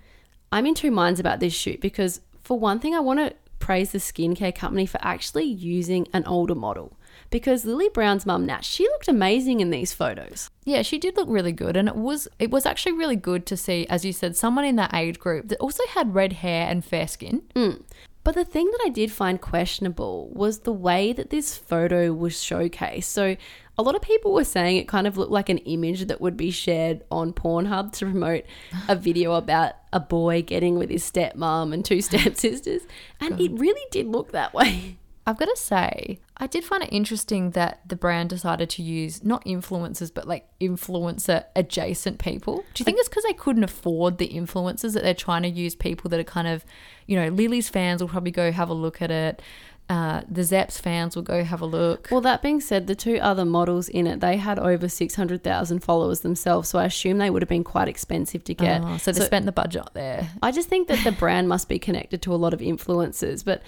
I'm 0.53 0.67
in 0.67 0.75
two 0.75 0.91
minds 0.91 1.19
about 1.21 1.39
this 1.41 1.53
shoot 1.55 1.81
because, 1.81 2.21
for 2.43 2.59
one 2.59 2.81
thing, 2.81 2.95
I 2.95 3.01
want 3.01 3.19
to 3.21 3.35
praise 3.61 3.93
the 3.93 3.99
skincare 3.99 4.55
company 4.55 4.85
for 4.87 4.99
actually 5.03 5.45
using 5.45 6.07
an 6.13 6.25
older 6.27 6.55
model. 6.57 6.97
Because 7.29 7.65
Lily 7.65 7.89
Brown's 7.89 8.25
mum, 8.27 8.47
Nat, 8.47 8.65
she 8.65 8.85
looked 8.85 9.09
amazing 9.09 9.61
in 9.61 9.71
these 9.71 9.93
photos. 9.93 10.51
Yeah, 10.65 10.83
she 10.83 10.99
did 10.99 11.17
look 11.17 11.29
really 11.29 11.53
good, 11.53 11.77
and 11.77 11.89
it 11.89 11.97
was 11.97 12.29
it 12.39 12.51
was 12.51 12.67
actually 12.67 12.93
really 12.93 13.17
good 13.17 13.47
to 13.47 13.57
see, 13.57 13.87
as 13.89 14.05
you 14.05 14.13
said, 14.13 14.37
someone 14.37 14.65
in 14.65 14.77
that 14.77 14.95
age 14.95 15.19
group 15.19 15.49
that 15.49 15.59
also 15.59 15.83
had 15.91 16.15
red 16.15 16.35
hair 16.35 16.69
and 16.69 16.85
fair 16.85 17.07
skin. 17.07 17.43
Mm. 17.55 17.83
But 18.23 18.35
the 18.35 18.45
thing 18.45 18.67
that 18.67 18.81
I 18.85 18.91
did 18.91 19.11
find 19.11 19.41
questionable 19.41 20.29
was 20.33 20.61
the 20.61 20.73
way 20.73 21.13
that 21.15 21.31
this 21.31 21.57
photo 21.57 22.13
was 22.13 22.35
showcased. 22.35 23.05
So, 23.05 23.37
a 23.79 23.83
lot 23.83 23.95
of 23.95 24.03
people 24.03 24.35
were 24.35 24.45
saying 24.45 24.77
it 24.77 24.87
kind 24.87 25.07
of 25.07 25.17
looked 25.17 25.33
like 25.33 25.49
an 25.49 25.59
image 25.59 26.05
that 26.07 26.21
would 26.21 26.37
be 26.37 26.51
shared 26.51 27.03
on 27.11 27.33
Pornhub 27.33 27.93
to 27.93 28.05
promote 28.05 28.45
a 28.89 28.95
video 28.95 29.33
about 29.37 29.73
a 29.91 30.01
boy 30.01 30.43
getting 30.43 30.79
with 30.79 30.91
his 30.91 31.11
stepmom 31.11 31.73
and 31.73 31.83
two 31.83 32.03
stepsisters. 32.03 32.83
And 33.21 33.41
it 33.41 33.53
really 33.53 33.87
did 33.91 34.07
look 34.07 34.33
that 34.33 34.53
way. 34.53 34.99
I've 35.27 35.39
got 35.39 35.47
to 35.47 35.57
say, 35.57 36.19
I 36.39 36.47
did 36.47 36.65
find 36.65 36.83
it 36.83 36.89
interesting 36.91 37.51
that 37.51 37.81
the 37.87 37.95
brand 37.95 38.31
decided 38.31 38.71
to 38.71 38.83
use 38.83 39.23
not 39.23 39.45
influencers, 39.45 40.13
but 40.13 40.27
like 40.27 40.47
influencer 40.61 41.45
adjacent 41.55 42.19
people. 42.19 42.65
Do 42.75 42.81
you 42.81 42.85
think 42.85 42.99
it's 42.99 43.09
because 43.09 43.25
they 43.25 43.35
couldn't 43.35 43.65
afford 43.65 44.19
the 44.19 44.29
influencers 44.29 44.95
that 44.95 45.03
they're 45.03 45.15
trying 45.15 45.43
to 45.43 45.49
use 45.49 45.75
people 45.75 46.09
that 46.11 46.19
are 46.19 46.25
kind 46.25 46.49
of, 46.49 46.65
you 47.07 47.17
know, 47.17 47.29
Lily's 47.29 47.69
fans 47.69 48.01
will 48.01 48.09
probably 48.09 48.31
go 48.31 48.51
have 48.51 48.71
a 48.71 48.75
look 48.75 49.03
at 49.03 49.11
it. 49.11 49.43
Uh, 49.91 50.23
the 50.31 50.43
Szeps 50.43 50.81
fans 50.81 51.17
will 51.17 51.25
go 51.25 51.43
have 51.43 51.61
a 51.61 51.67
look. 51.67 52.07
Well, 52.13 52.21
that 52.21 52.43
being 52.43 52.61
said, 52.61 52.87
the 52.87 52.95
two 52.95 53.17
other 53.17 53.45
models 53.45 53.89
in 53.89 54.07
it, 54.07 54.21
they 54.21 54.37
had 54.37 54.57
over 54.57 54.89
600,000 54.89 55.81
followers 55.81 56.21
themselves. 56.21 56.69
So 56.69 56.79
I 56.79 56.85
assume 56.85 57.19
they 57.19 57.29
would 57.29 57.43
have 57.43 57.49
been 57.49 57.65
quite 57.65 57.89
expensive 57.89 58.45
to 58.45 58.55
get. 58.55 58.83
Oh, 58.85 58.99
so 58.99 59.11
they 59.11 59.25
spent 59.25 59.47
the 59.47 59.53
budget 59.53 59.89
there. 59.93 60.31
I 60.45 60.53
just 60.53 60.69
think 60.69 60.87
that 60.87 61.03
the 61.03 61.11
brand 61.11 61.49
must 61.49 61.69
be 61.69 61.81
connected 61.81 62.23
to 62.23 62.33
a 62.33 62.37
lot 62.37 62.55
of 62.55 62.61
influencers. 62.61 63.45
But 63.45 63.65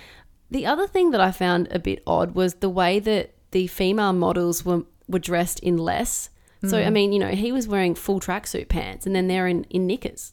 the 0.52 0.66
other 0.66 0.86
thing 0.86 1.10
that 1.12 1.20
I 1.20 1.30
found 1.32 1.68
a 1.70 1.78
bit 1.78 2.02
odd 2.06 2.34
was 2.34 2.54
the 2.54 2.68
way 2.68 2.98
that 3.00 3.32
the 3.52 3.66
female 3.66 4.12
models 4.12 4.64
were, 4.64 4.82
were 5.08 5.18
dressed 5.18 5.58
in 5.60 5.76
less. 5.76 6.28
So, 6.64 6.78
I 6.78 6.90
mean, 6.90 7.12
you 7.12 7.18
know, 7.18 7.30
he 7.30 7.50
was 7.50 7.66
wearing 7.66 7.96
full 7.96 8.20
tracksuit 8.20 8.68
pants 8.68 9.04
and 9.04 9.16
then 9.16 9.26
they're 9.26 9.48
in, 9.48 9.64
in 9.64 9.84
knickers. 9.88 10.32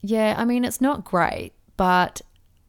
Yeah, 0.00 0.36
I 0.38 0.44
mean, 0.44 0.64
it's 0.64 0.80
not 0.80 1.04
great, 1.04 1.52
but 1.76 2.20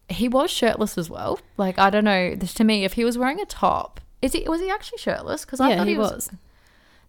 he 0.10 0.28
was 0.28 0.50
shirtless 0.50 0.98
as 0.98 1.08
well. 1.08 1.40
Like, 1.58 1.78
I 1.78 1.92
don't 1.92 2.04
know. 2.04 2.34
This, 2.34 2.52
to 2.56 2.64
me, 2.64 2.84
if 2.84 2.94
he 2.94 3.06
was 3.06 3.16
wearing 3.16 3.40
a 3.40 3.46
top, 3.46 4.02
is 4.24 4.34
he 4.34 4.44
was 4.50 4.60
he 4.60 4.72
actually 4.72 4.98
shirtless? 4.98 5.46
Because 5.46 5.60
I 5.60 5.70
Yeah, 5.70 5.78
thought 5.78 5.88
he 5.88 5.94
he 5.94 6.00
was. 6.00 6.12
was. 6.12 6.32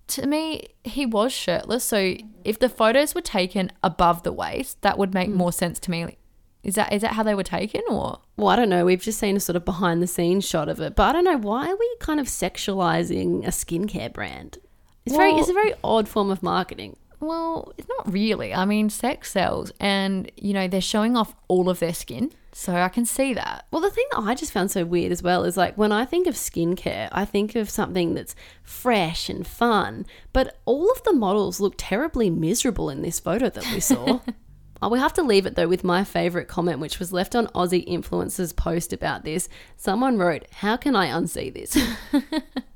To 0.09 0.27
me, 0.27 0.69
he 0.85 1.07
was 1.07 1.33
shirtless. 1.33 1.83
So 1.85 2.15
if 2.45 2.59
the 2.59 2.69
photos 2.69 3.15
were 3.15 3.23
taken 3.23 3.73
above 3.83 4.23
the 4.23 4.33
waist, 4.33 4.83
that 4.83 4.99
would 4.99 5.11
Hmm. 5.13 5.19
make 5.19 5.31
more 5.31 5.53
sense 5.53 5.79
to 5.81 5.91
me. 5.91 6.19
Is 6.65 6.75
that 6.75 6.93
is 6.93 7.03
that 7.03 7.13
how 7.13 7.23
they 7.23 7.35
were 7.35 7.43
taken, 7.45 7.83
or 7.89 8.21
Well, 8.37 8.49
I 8.49 8.57
don't 8.57 8.71
know. 8.71 8.85
We've 8.85 9.01
just 9.01 9.19
seen 9.19 9.37
a 9.37 9.41
sort 9.41 9.57
of 9.57 9.65
behind 9.65 10.03
the 10.03 10.07
scenes 10.07 10.49
shot 10.49 10.69
of 10.69 10.81
it. 10.81 10.97
But 10.97 11.11
I 11.11 11.13
don't 11.13 11.25
know. 11.25 11.37
Why 11.37 11.71
are 11.71 11.77
we 11.77 11.97
kind 12.01 12.19
of 12.19 12.27
sexualizing 12.27 13.45
a 13.45 13.51
skincare 13.51 14.13
brand? 14.13 14.59
It's 15.07 15.15
very, 15.15 15.33
it's 15.33 15.51
a 15.51 15.53
very 15.53 15.75
odd 15.85 16.09
form 16.09 16.31
of 16.31 16.43
marketing. 16.43 16.97
well, 17.21 17.73
it's 17.77 17.89
not 17.89 18.11
really. 18.11 18.55
I 18.55 18.65
mean, 18.65 18.89
sex 18.89 19.31
sells, 19.33 19.71
and 19.79 20.31
you 20.37 20.55
know 20.55 20.67
they're 20.67 20.81
showing 20.81 21.17
off 21.17 21.35
all 21.49 21.69
of 21.69 21.79
their 21.79 21.95
skin. 21.95 22.33
So 22.57 22.73
I 22.73 22.89
can 22.89 23.05
see 23.05 23.35
that. 23.35 23.67
Well, 23.73 23.83
the 23.83 23.91
thing 23.91 24.07
that 24.13 24.21
I 24.21 24.37
just 24.37 24.53
found 24.53 24.71
so 24.71 24.85
weird 24.85 25.11
as 25.11 25.25
well 25.25 25.43
is 25.43 25.57
like 25.57 25.77
when 25.77 25.91
I 25.91 26.05
think 26.05 26.29
of 26.29 26.37
skincare, 26.37 27.09
I 27.11 27.25
think 27.25 27.57
of 27.57 27.69
something 27.69 28.15
that's 28.15 28.37
fresh 28.63 29.29
and 29.29 29.45
fun, 29.45 30.07
but 30.33 30.57
all 30.65 30.89
of 30.93 31.03
the 31.03 31.13
models 31.13 31.59
look 31.59 31.75
terribly 31.77 32.31
miserable 32.31 32.89
in 32.91 33.03
this 33.03 33.19
photo 33.19 33.51
that 33.51 33.67
we 33.73 33.81
saw. 33.81 34.21
Oh, 34.85 34.89
we 34.89 34.99
have 34.99 35.15
to 35.15 35.23
leave 35.23 35.47
it 35.47 35.55
though 35.55 35.67
with 35.67 35.83
my 35.83 36.05
favourite 36.05 36.47
comment, 36.47 36.79
which 36.79 36.99
was 36.99 37.11
left 37.11 37.35
on 37.35 37.47
Aussie 37.49 37.89
Influencers 37.89 38.55
post 38.55 38.93
about 38.93 39.25
this. 39.25 39.49
Someone 39.79 40.19
wrote, 40.19 40.47
How 40.57 40.77
can 40.77 40.95
I 40.95 41.07
unsee 41.07 41.51
this? 41.55 41.75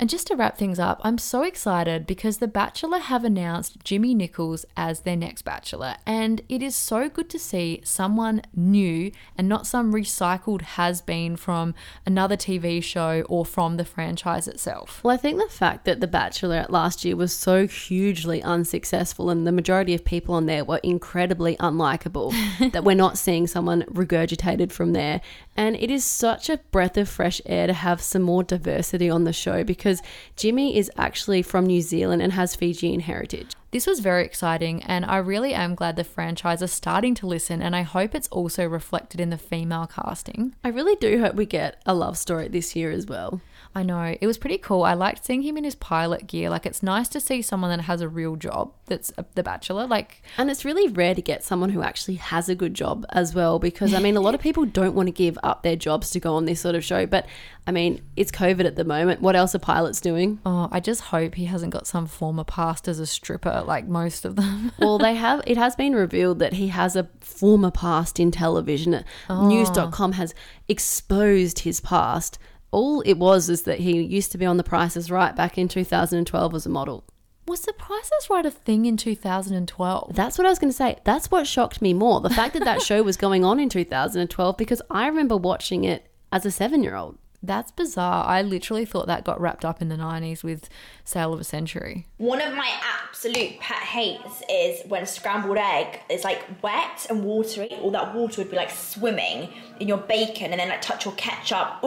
And 0.00 0.08
just 0.08 0.28
to 0.28 0.34
wrap 0.34 0.56
things 0.56 0.78
up, 0.78 0.98
I'm 1.04 1.18
so 1.18 1.42
excited 1.42 2.06
because 2.06 2.38
The 2.38 2.48
Bachelor 2.48 3.00
have 3.00 3.22
announced 3.22 3.84
Jimmy 3.84 4.14
Nichols 4.14 4.64
as 4.74 5.00
their 5.00 5.14
next 5.14 5.42
Bachelor. 5.42 5.96
And 6.06 6.40
it 6.48 6.62
is 6.62 6.74
so 6.74 7.10
good 7.10 7.28
to 7.28 7.38
see 7.38 7.82
someone 7.84 8.40
new 8.56 9.12
and 9.36 9.46
not 9.46 9.66
some 9.66 9.92
recycled 9.92 10.62
has 10.62 11.02
been 11.02 11.36
from 11.36 11.74
another 12.06 12.34
TV 12.34 12.82
show 12.82 13.26
or 13.28 13.44
from 13.44 13.76
the 13.76 13.84
franchise 13.84 14.48
itself. 14.48 15.04
Well, 15.04 15.12
I 15.12 15.18
think 15.18 15.38
the 15.38 15.54
fact 15.54 15.84
that 15.84 16.00
The 16.00 16.06
Bachelor 16.06 16.64
last 16.70 17.04
year 17.04 17.14
was 17.14 17.34
so 17.34 17.66
hugely 17.66 18.42
unsuccessful 18.42 19.28
and 19.28 19.46
the 19.46 19.52
majority 19.52 19.92
of 19.92 20.02
people 20.02 20.34
on 20.34 20.46
there 20.46 20.64
were 20.64 20.80
incredibly 20.82 21.56
unlikable 21.56 22.32
that 22.72 22.84
we're 22.84 22.94
not 22.94 23.18
seeing 23.18 23.46
someone 23.46 23.82
regurgitated 23.82 24.72
from 24.72 24.94
there. 24.94 25.20
And 25.56 25.76
it 25.76 25.90
is 25.90 26.04
such 26.04 26.48
a 26.48 26.58
breath 26.70 26.96
of 26.96 27.08
fresh 27.08 27.40
air 27.44 27.66
to 27.66 27.72
have 27.72 28.00
some 28.00 28.22
more 28.22 28.42
diversity 28.42 29.10
on 29.10 29.24
the 29.24 29.32
show 29.32 29.62
because 29.62 30.00
Jimmy 30.36 30.76
is 30.76 30.90
actually 30.96 31.42
from 31.42 31.66
New 31.66 31.82
Zealand 31.82 32.22
and 32.22 32.32
has 32.32 32.56
Fijian 32.56 33.00
heritage. 33.00 33.52
This 33.72 33.86
was 33.86 34.00
very 34.00 34.24
exciting, 34.24 34.82
and 34.82 35.04
I 35.04 35.18
really 35.18 35.54
am 35.54 35.76
glad 35.76 35.94
the 35.94 36.02
franchise 36.02 36.62
are 36.62 36.66
starting 36.66 37.14
to 37.16 37.26
listen, 37.26 37.62
and 37.62 37.76
I 37.76 37.82
hope 37.82 38.14
it's 38.14 38.26
also 38.28 38.66
reflected 38.66 39.20
in 39.20 39.30
the 39.30 39.38
female 39.38 39.86
casting. 39.86 40.56
I 40.64 40.68
really 40.68 40.96
do 40.96 41.20
hope 41.20 41.36
we 41.36 41.46
get 41.46 41.80
a 41.86 41.94
love 41.94 42.18
story 42.18 42.48
this 42.48 42.74
year 42.74 42.90
as 42.90 43.06
well. 43.06 43.40
I 43.74 43.82
know. 43.82 44.16
It 44.20 44.26
was 44.26 44.38
pretty 44.38 44.58
cool. 44.58 44.82
I 44.82 44.94
liked 44.94 45.24
seeing 45.24 45.42
him 45.42 45.56
in 45.56 45.64
his 45.64 45.74
pilot 45.74 46.26
gear. 46.26 46.50
Like, 46.50 46.66
it's 46.66 46.82
nice 46.82 47.08
to 47.08 47.20
see 47.20 47.40
someone 47.42 47.70
that 47.70 47.84
has 47.84 48.00
a 48.00 48.08
real 48.08 48.36
job 48.36 48.72
that's 48.86 49.12
a, 49.16 49.24
the 49.34 49.42
bachelor. 49.42 49.86
Like, 49.86 50.22
And 50.36 50.50
it's 50.50 50.64
really 50.64 50.88
rare 50.88 51.14
to 51.14 51.22
get 51.22 51.44
someone 51.44 51.70
who 51.70 51.82
actually 51.82 52.16
has 52.16 52.48
a 52.48 52.54
good 52.54 52.74
job 52.74 53.06
as 53.10 53.34
well 53.34 53.58
because 53.58 53.94
I 53.94 54.00
mean 54.00 54.16
a 54.16 54.20
lot 54.20 54.34
of 54.34 54.40
people 54.40 54.64
don't 54.64 54.94
want 54.94 55.06
to 55.06 55.12
give 55.12 55.38
up 55.42 55.62
their 55.62 55.76
jobs 55.76 56.10
to 56.10 56.20
go 56.20 56.34
on 56.34 56.44
this 56.44 56.60
sort 56.60 56.74
of 56.74 56.84
show 56.84 57.06
but 57.06 57.26
I 57.66 57.72
mean 57.72 58.02
it's 58.16 58.30
covid 58.30 58.64
at 58.64 58.76
the 58.76 58.84
moment 58.84 59.20
what 59.20 59.36
else 59.36 59.54
are 59.54 59.58
pilots 59.58 60.00
doing 60.00 60.40
oh, 60.44 60.68
I 60.70 60.80
just 60.80 61.02
hope 61.02 61.34
he 61.34 61.46
hasn't 61.46 61.72
got 61.72 61.86
some 61.86 62.06
former 62.06 62.44
past 62.44 62.88
as 62.88 62.98
a 62.98 63.06
stripper 63.06 63.62
like 63.66 63.86
most 63.86 64.24
of 64.24 64.36
them. 64.36 64.72
well 64.78 64.98
they 64.98 65.14
have 65.14 65.42
it 65.46 65.56
has 65.56 65.76
been 65.76 65.94
revealed 65.94 66.38
that 66.40 66.54
he 66.54 66.68
has 66.68 66.96
a 66.96 67.08
former 67.20 67.70
past 67.70 68.18
in 68.20 68.30
television 68.30 69.04
oh. 69.28 69.46
news.com 69.46 70.12
has 70.12 70.34
exposed 70.68 71.60
his 71.60 71.80
past 71.80 72.38
all 72.70 73.00
it 73.02 73.14
was 73.14 73.48
is 73.48 73.62
that 73.62 73.80
he 73.80 74.00
used 74.00 74.32
to 74.32 74.38
be 74.38 74.46
on 74.46 74.56
the 74.56 74.64
prices 74.64 75.10
right 75.10 75.34
back 75.34 75.58
in 75.58 75.68
2012 75.68 76.54
as 76.54 76.66
a 76.66 76.68
model 76.68 77.04
was 77.50 77.62
the 77.62 77.72
Price 77.72 78.10
is 78.20 78.30
Right 78.30 78.46
a 78.46 78.50
thing 78.50 78.86
in 78.86 78.96
2012? 78.96 80.14
That's 80.14 80.38
what 80.38 80.46
I 80.46 80.50
was 80.50 80.60
going 80.60 80.70
to 80.70 80.76
say. 80.76 80.98
That's 81.02 81.32
what 81.32 81.48
shocked 81.48 81.82
me 81.82 81.92
more. 81.92 82.20
The 82.20 82.30
fact 82.30 82.54
that 82.54 82.64
that 82.64 82.80
show 82.90 83.02
was 83.02 83.16
going 83.16 83.44
on 83.44 83.58
in 83.58 83.68
2012 83.68 84.56
because 84.56 84.80
I 84.88 85.08
remember 85.08 85.36
watching 85.36 85.84
it 85.84 86.06
as 86.30 86.46
a 86.46 86.50
seven 86.52 86.84
year 86.84 86.94
old. 86.94 87.18
That's 87.42 87.72
bizarre. 87.72 88.24
I 88.26 88.42
literally 88.42 88.84
thought 88.84 89.06
that 89.06 89.24
got 89.24 89.40
wrapped 89.40 89.64
up 89.64 89.80
in 89.82 89.88
the 89.88 89.96
90s 89.96 90.44
with 90.44 90.68
Sale 91.04 91.32
of 91.32 91.40
a 91.40 91.44
Century. 91.44 92.06
One 92.18 92.40
of 92.40 92.54
my 92.54 92.70
absolute 93.02 93.58
pet 93.58 93.78
hates 93.78 94.42
is 94.48 94.86
when 94.86 95.06
scrambled 95.06 95.56
egg 95.56 96.00
is 96.10 96.22
like 96.22 96.44
wet 96.62 97.06
and 97.08 97.24
watery. 97.24 97.70
All 97.80 97.90
that 97.92 98.14
water 98.14 98.42
would 98.42 98.50
be 98.50 98.56
like 98.56 98.70
swimming 98.70 99.48
in 99.80 99.88
your 99.88 99.98
bacon 99.98 100.52
and 100.52 100.60
then 100.60 100.68
like 100.68 100.82
touch 100.82 101.06
your 101.06 101.14
ketchup. 101.14 101.78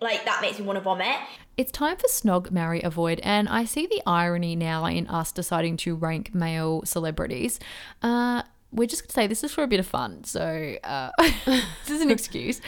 Like 0.00 0.24
that 0.24 0.40
makes 0.40 0.58
me 0.58 0.64
want 0.64 0.76
to 0.78 0.80
vomit. 0.80 1.16
It's 1.56 1.72
time 1.72 1.96
for 1.96 2.08
Snog, 2.08 2.50
Marry, 2.50 2.80
Avoid, 2.80 3.20
and 3.22 3.48
I 3.48 3.66
see 3.66 3.86
the 3.86 4.02
irony 4.06 4.56
now 4.56 4.86
in 4.86 5.06
us 5.08 5.30
deciding 5.30 5.76
to 5.78 5.94
rank 5.94 6.34
male 6.34 6.82
celebrities. 6.86 7.60
Uh, 8.02 8.42
we're 8.72 8.86
just 8.86 9.02
going 9.02 9.08
to 9.08 9.14
say 9.14 9.26
this 9.26 9.44
is 9.44 9.52
for 9.52 9.62
a 9.62 9.66
bit 9.66 9.80
of 9.80 9.86
fun. 9.86 10.24
So, 10.24 10.76
uh, 10.84 11.10
this 11.44 11.90
is 11.90 12.00
an 12.00 12.10
excuse. 12.10 12.60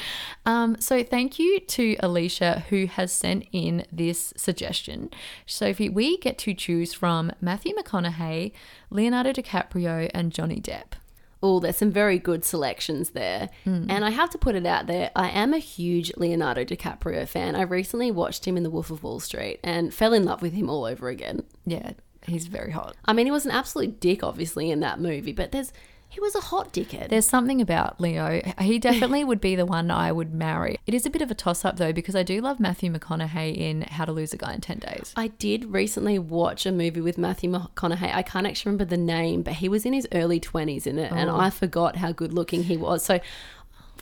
Um, 0.44 0.76
so, 0.80 1.02
thank 1.02 1.38
you 1.38 1.60
to 1.60 1.96
Alicia 2.00 2.64
who 2.68 2.86
has 2.86 3.12
sent 3.12 3.46
in 3.52 3.86
this 3.92 4.34
suggestion. 4.36 5.10
Sophie, 5.46 5.88
we 5.88 6.18
get 6.18 6.38
to 6.38 6.54
choose 6.54 6.92
from 6.92 7.32
Matthew 7.40 7.74
McConaughey, 7.74 8.52
Leonardo 8.90 9.32
DiCaprio, 9.32 10.10
and 10.12 10.32
Johnny 10.32 10.60
Depp. 10.60 10.94
Oh, 11.42 11.58
there's 11.58 11.76
some 11.76 11.90
very 11.90 12.18
good 12.18 12.44
selections 12.44 13.10
there. 13.10 13.50
Hmm. 13.64 13.86
And 13.88 14.04
I 14.04 14.10
have 14.10 14.30
to 14.30 14.38
put 14.38 14.54
it 14.54 14.66
out 14.66 14.86
there, 14.86 15.10
I 15.16 15.30
am 15.30 15.52
a 15.52 15.58
huge 15.58 16.12
Leonardo 16.16 16.64
DiCaprio 16.64 17.26
fan. 17.26 17.56
I 17.56 17.62
recently 17.62 18.10
watched 18.10 18.46
him 18.46 18.56
in 18.56 18.62
The 18.62 18.70
Wolf 18.70 18.90
of 18.90 19.02
Wall 19.02 19.20
Street 19.20 19.58
and 19.64 19.92
fell 19.92 20.12
in 20.12 20.24
love 20.24 20.42
with 20.42 20.52
him 20.52 20.70
all 20.70 20.84
over 20.84 21.08
again. 21.08 21.42
Yeah, 21.66 21.92
he's 22.26 22.46
very 22.46 22.70
hot. 22.70 22.96
I 23.04 23.12
mean, 23.12 23.26
he 23.26 23.32
was 23.32 23.44
an 23.44 23.50
absolute 23.50 24.00
dick, 24.00 24.22
obviously, 24.22 24.70
in 24.70 24.80
that 24.80 25.00
movie, 25.00 25.32
but 25.32 25.52
there's 25.52 25.72
he 26.12 26.20
was 26.20 26.34
a 26.34 26.40
hot 26.40 26.74
dickhead. 26.74 27.08
There's 27.08 27.26
something 27.26 27.62
about 27.62 27.98
Leo. 27.98 28.42
He 28.60 28.78
definitely 28.78 29.24
would 29.24 29.40
be 29.40 29.56
the 29.56 29.64
one 29.64 29.90
I 29.90 30.12
would 30.12 30.34
marry. 30.34 30.76
It 30.86 30.92
is 30.92 31.06
a 31.06 31.10
bit 31.10 31.22
of 31.22 31.30
a 31.30 31.34
toss 31.34 31.64
up 31.64 31.78
though, 31.78 31.94
because 31.94 32.14
I 32.14 32.22
do 32.22 32.42
love 32.42 32.60
Matthew 32.60 32.92
McConaughey 32.92 33.56
in 33.56 33.80
How 33.80 34.04
to 34.04 34.12
Lose 34.12 34.34
a 34.34 34.36
Guy 34.36 34.52
in 34.52 34.60
10 34.60 34.80
Days. 34.80 35.14
I 35.16 35.28
did 35.28 35.72
recently 35.72 36.18
watch 36.18 36.66
a 36.66 36.70
movie 36.70 37.00
with 37.00 37.16
Matthew 37.16 37.50
McConaughey. 37.50 38.14
I 38.14 38.20
can't 38.20 38.46
actually 38.46 38.72
remember 38.72 38.84
the 38.84 38.98
name, 38.98 39.40
but 39.40 39.54
he 39.54 39.70
was 39.70 39.86
in 39.86 39.94
his 39.94 40.06
early 40.12 40.38
20s 40.38 40.86
in 40.86 40.98
it, 40.98 41.10
and 41.12 41.30
oh. 41.30 41.36
I 41.36 41.48
forgot 41.48 41.96
how 41.96 42.12
good 42.12 42.34
looking 42.34 42.64
he 42.64 42.76
was. 42.76 43.02
So, 43.02 43.18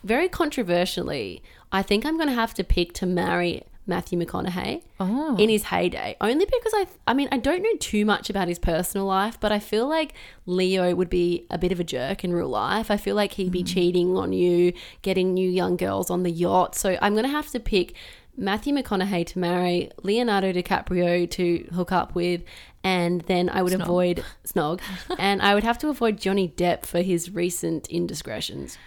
very 0.03 0.29
controversially, 0.29 1.45
I 1.71 1.83
think 1.83 2.05
I'm 2.05 2.17
going 2.17 2.29
to 2.29 2.35
have 2.35 2.55
to 2.55 2.65
pick 2.65 2.93
to 2.95 3.07
marry 3.07 3.63
Matthew 3.87 4.19
McConaughey 4.19 4.83
oh. 5.01 5.37
in 5.37 5.49
his 5.49 5.65
heyday. 5.65 6.17
Only 6.21 6.45
because 6.45 6.73
I, 6.75 6.87
I 7.07 7.15
mean, 7.15 7.29
I 7.33 7.39
don't 7.39 7.63
know 7.63 7.77
too 7.79 8.05
much 8.05 8.31
about 8.31 8.49
his 8.49 8.59
personal 8.59 9.07
life, 9.07 9.39
but 9.41 9.53
I 9.53 9.59
feel 9.59 9.89
like 9.89 10.15
Leo 10.47 10.95
would 10.95 11.11
be 11.11 11.47
a 11.51 11.59
bit 11.59 11.73
of 11.73 11.81
a 11.81 11.85
jerk 11.85 12.23
in 12.23 12.33
real 12.33 12.49
life. 12.49 12.91
I 12.91 12.97
feel 12.97 13.17
like 13.17 13.33
he'd 13.33 13.53
be 13.53 13.65
mm. 13.65 13.67
cheating 13.75 14.17
on 14.17 14.33
you, 14.33 14.73
getting 15.03 15.35
new 15.35 15.51
young 15.51 15.77
girls 15.77 16.11
on 16.11 16.23
the 16.23 16.31
yacht. 16.31 16.75
So 16.75 16.97
I'm 17.03 17.15
going 17.15 17.25
to 17.25 17.31
have 17.31 17.51
to 17.51 17.61
pick 17.61 17.95
Matthew 18.37 18.75
McConaughey 18.75 19.27
to 19.27 19.39
marry, 19.39 19.91
Leonardo 20.03 20.53
DiCaprio 20.53 21.29
to 21.31 21.69
hook 21.75 21.93
up 21.93 22.15
with, 22.15 22.43
and 22.83 23.21
then 23.23 23.51
I 23.51 23.63
would 23.63 23.73
Snog. 23.73 23.83
avoid 23.83 24.25
Snog, 24.47 24.81
and 25.19 25.43
I 25.43 25.55
would 25.55 25.65
have 25.65 25.79
to 25.79 25.89
avoid 25.89 26.19
Johnny 26.19 26.49
Depp 26.49 26.87
for 26.87 27.03
his 27.03 27.31
recent 27.31 27.89
indiscretions. 27.89 28.79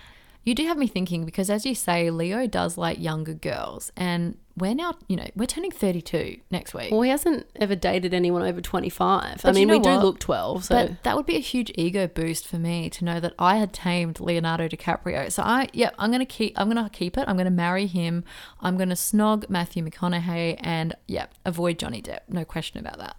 You 0.45 0.55
do 0.55 0.65
have 0.65 0.77
me 0.77 0.87
thinking 0.87 1.23
because, 1.25 1.49
as 1.49 1.65
you 1.65 1.73
say, 1.73 2.09
Leo 2.09 2.47
does 2.47 2.77
like 2.77 2.99
younger 2.99 3.33
girls, 3.33 3.93
and 3.95 4.37
we're 4.57 4.75
now, 4.75 4.95
you 5.07 5.15
know, 5.15 5.25
we're 5.35 5.45
turning 5.45 5.71
32 5.71 6.37
next 6.51 6.73
week. 6.73 6.91
Well, 6.91 7.01
he 7.01 7.09
hasn't 7.09 7.47
ever 7.55 7.75
dated 7.75 8.13
anyone 8.13 8.41
over 8.43 8.59
25. 8.59 9.23
I 9.23 9.35
But 9.41 9.47
you 9.47 9.53
mean, 9.53 9.69
we 9.69 9.79
know 9.79 9.99
do 9.99 10.05
look 10.05 10.19
12, 10.19 10.65
so 10.65 10.75
But 10.75 11.03
that 11.03 11.15
would 11.15 11.25
be 11.25 11.37
a 11.37 11.39
huge 11.39 11.71
ego 11.75 12.07
boost 12.07 12.45
for 12.45 12.57
me 12.57 12.89
to 12.89 13.05
know 13.05 13.21
that 13.21 13.33
I 13.39 13.55
had 13.55 13.71
tamed 13.71 14.19
Leonardo 14.19 14.67
DiCaprio. 14.67 15.31
So 15.31 15.43
I, 15.43 15.69
yeah, 15.71 15.91
I'm 15.97 16.11
gonna 16.11 16.25
keep, 16.25 16.59
I'm 16.59 16.67
gonna 16.67 16.89
keep 16.91 17.17
it. 17.17 17.23
I'm 17.27 17.37
gonna 17.37 17.49
marry 17.49 17.87
him. 17.87 18.25
I'm 18.59 18.77
gonna 18.77 18.95
snog 18.95 19.49
Matthew 19.49 19.83
McConaughey, 19.83 20.57
and 20.59 20.93
yeah, 21.07 21.27
avoid 21.45 21.79
Johnny 21.79 22.01
Depp. 22.01 22.19
No 22.27 22.43
question 22.43 22.79
about 22.79 22.99
that. 22.99 23.15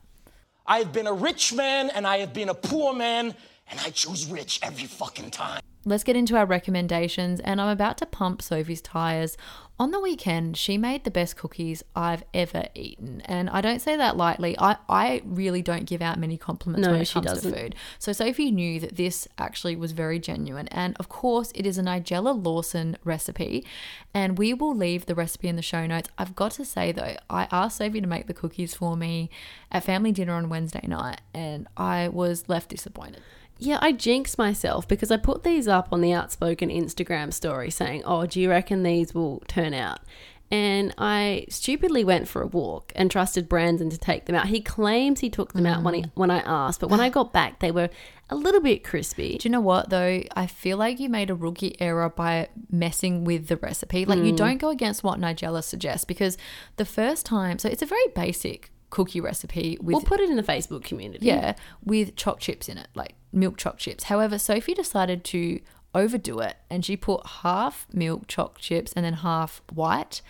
I 0.66 0.78
have 0.78 0.92
been 0.92 1.06
a 1.06 1.12
rich 1.12 1.52
man 1.52 1.90
and 1.90 2.06
I 2.06 2.18
have 2.18 2.32
been 2.32 2.48
a 2.50 2.54
poor 2.54 2.92
man, 2.92 3.34
and 3.70 3.80
I 3.80 3.90
choose 3.90 4.26
rich 4.26 4.60
every 4.62 4.84
fucking 4.87 5.30
time. 5.30 5.62
Let's 5.86 6.04
get 6.04 6.16
into 6.16 6.36
our 6.36 6.46
recommendations, 6.46 7.40
and 7.40 7.60
I'm 7.60 7.68
about 7.68 7.98
to 7.98 8.06
pump 8.06 8.40
Sophie's 8.40 8.80
tires. 8.80 9.36
On 9.78 9.90
the 9.90 10.00
weekend, 10.00 10.56
she 10.56 10.78
made 10.78 11.02
the 11.04 11.10
best 11.10 11.36
cookies 11.36 11.82
I've 11.96 12.22
ever 12.32 12.66
eaten, 12.74 13.20
and 13.22 13.50
I 13.50 13.60
don't 13.60 13.80
say 13.80 13.96
that 13.96 14.16
lightly. 14.16 14.56
I, 14.58 14.76
I 14.88 15.20
really 15.24 15.62
don't 15.62 15.84
give 15.84 16.00
out 16.00 16.18
many 16.18 16.38
compliments 16.38 16.86
No, 16.86 16.92
when 16.92 17.00
it 17.02 17.06
she 17.08 17.14
comes 17.14 17.26
doesn't. 17.26 17.52
to 17.52 17.58
food. 17.58 17.74
So 17.98 18.12
Sophie 18.12 18.50
knew 18.52 18.78
that 18.80 18.96
this 18.96 19.26
actually 19.36 19.74
was 19.76 19.92
very 19.92 20.18
genuine, 20.18 20.68
and 20.68 20.96
of 20.98 21.08
course, 21.08 21.50
it 21.56 21.66
is 21.66 21.76
a 21.76 21.82
Nigella 21.82 22.42
Lawson 22.42 22.96
recipe, 23.04 23.66
and 24.14 24.38
we 24.38 24.54
will 24.54 24.74
leave 24.76 25.06
the 25.06 25.14
recipe 25.14 25.48
in 25.48 25.56
the 25.56 25.62
show 25.62 25.86
notes. 25.86 26.08
I've 26.16 26.36
got 26.36 26.52
to 26.52 26.64
say 26.64 26.92
though, 26.92 27.16
I 27.28 27.48
asked 27.50 27.78
Sophie 27.78 28.00
to 28.00 28.06
make 28.06 28.26
the 28.28 28.34
cookies 28.34 28.74
for 28.74 28.96
me 28.96 29.28
at 29.72 29.84
family 29.84 30.12
dinner 30.12 30.34
on 30.34 30.48
Wednesday 30.48 30.86
night, 30.86 31.20
and 31.34 31.66
I 31.76 32.08
was 32.08 32.48
left 32.48 32.70
disappointed. 32.70 33.22
Yeah, 33.58 33.78
I 33.80 33.92
jinxed 33.92 34.36
myself 34.36 34.86
because 34.88 35.10
I 35.10 35.16
put 35.16 35.42
these 35.44 35.68
up 35.68 35.88
on 35.92 36.00
the 36.00 36.12
outspoken 36.12 36.68
Instagram 36.70 37.32
story 37.32 37.70
saying, 37.70 38.02
Oh, 38.04 38.26
do 38.26 38.40
you 38.40 38.50
reckon 38.50 38.82
these 38.82 39.14
will 39.14 39.42
turn 39.48 39.72
out? 39.74 40.00
And 40.50 40.94
I 40.98 41.46
stupidly 41.48 42.04
went 42.04 42.28
for 42.28 42.42
a 42.42 42.46
walk 42.46 42.92
and 42.94 43.10
trusted 43.10 43.48
Brandon 43.48 43.88
to 43.90 43.98
take 43.98 44.26
them 44.26 44.36
out. 44.36 44.46
He 44.48 44.60
claims 44.60 45.20
he 45.20 45.30
took 45.30 45.52
them 45.54 45.66
out 45.66 45.82
when, 45.82 45.94
he, 45.94 46.04
when 46.14 46.30
I 46.30 46.40
asked, 46.40 46.80
but 46.80 46.90
when 46.90 47.00
I 47.00 47.08
got 47.18 47.32
back, 47.32 47.60
they 47.60 47.70
were 47.70 47.88
a 48.30 48.36
little 48.36 48.60
bit 48.60 48.84
crispy. 48.84 49.38
Do 49.38 49.48
you 49.48 49.50
know 49.52 49.60
what 49.60 49.88
though? 49.90 50.22
I 50.36 50.46
feel 50.46 50.76
like 50.76 51.00
you 51.00 51.08
made 51.08 51.30
a 51.30 51.34
rookie 51.34 51.80
error 51.80 52.08
by 52.10 52.48
messing 52.70 53.24
with 53.24 53.46
the 53.48 53.56
recipe. 53.56 54.04
Like 54.04 54.18
you 54.18 54.32
Mm. 54.32 54.36
don't 54.36 54.58
go 54.58 54.68
against 54.68 55.02
what 55.02 55.18
Nigella 55.18 55.64
suggests 55.64 56.04
because 56.04 56.36
the 56.76 56.84
first 56.84 57.24
time, 57.24 57.58
so 57.58 57.68
it's 57.68 57.82
a 57.82 57.86
very 57.86 58.06
basic 58.14 58.70
cookie 58.94 59.20
recipe 59.20 59.76
with 59.80 59.94
We'll 59.94 60.02
put 60.02 60.20
it 60.20 60.30
in 60.30 60.37
the 60.37 60.42
Facebook 60.44 60.85
community. 60.85 61.26
yeah, 61.26 61.54
with 61.85 62.14
choc 62.14 62.38
chips 62.38 62.68
in 62.68 62.78
it, 62.78 62.87
like 62.94 63.14
milk 63.33 63.57
choc 63.57 63.76
chips. 63.76 64.04
However, 64.04 64.38
Sophie 64.38 64.72
decided 64.72 65.24
to 65.24 65.59
overdo 65.96 66.38
it 66.38 66.57
and 66.70 66.85
she 66.85 66.96
put 66.96 67.26
half 67.26 67.88
milk 67.92 68.28
choc 68.28 68.59
chips 68.59 68.92
and 68.92 69.04
then 69.04 69.14
half 69.14 69.62
white. 69.72 70.22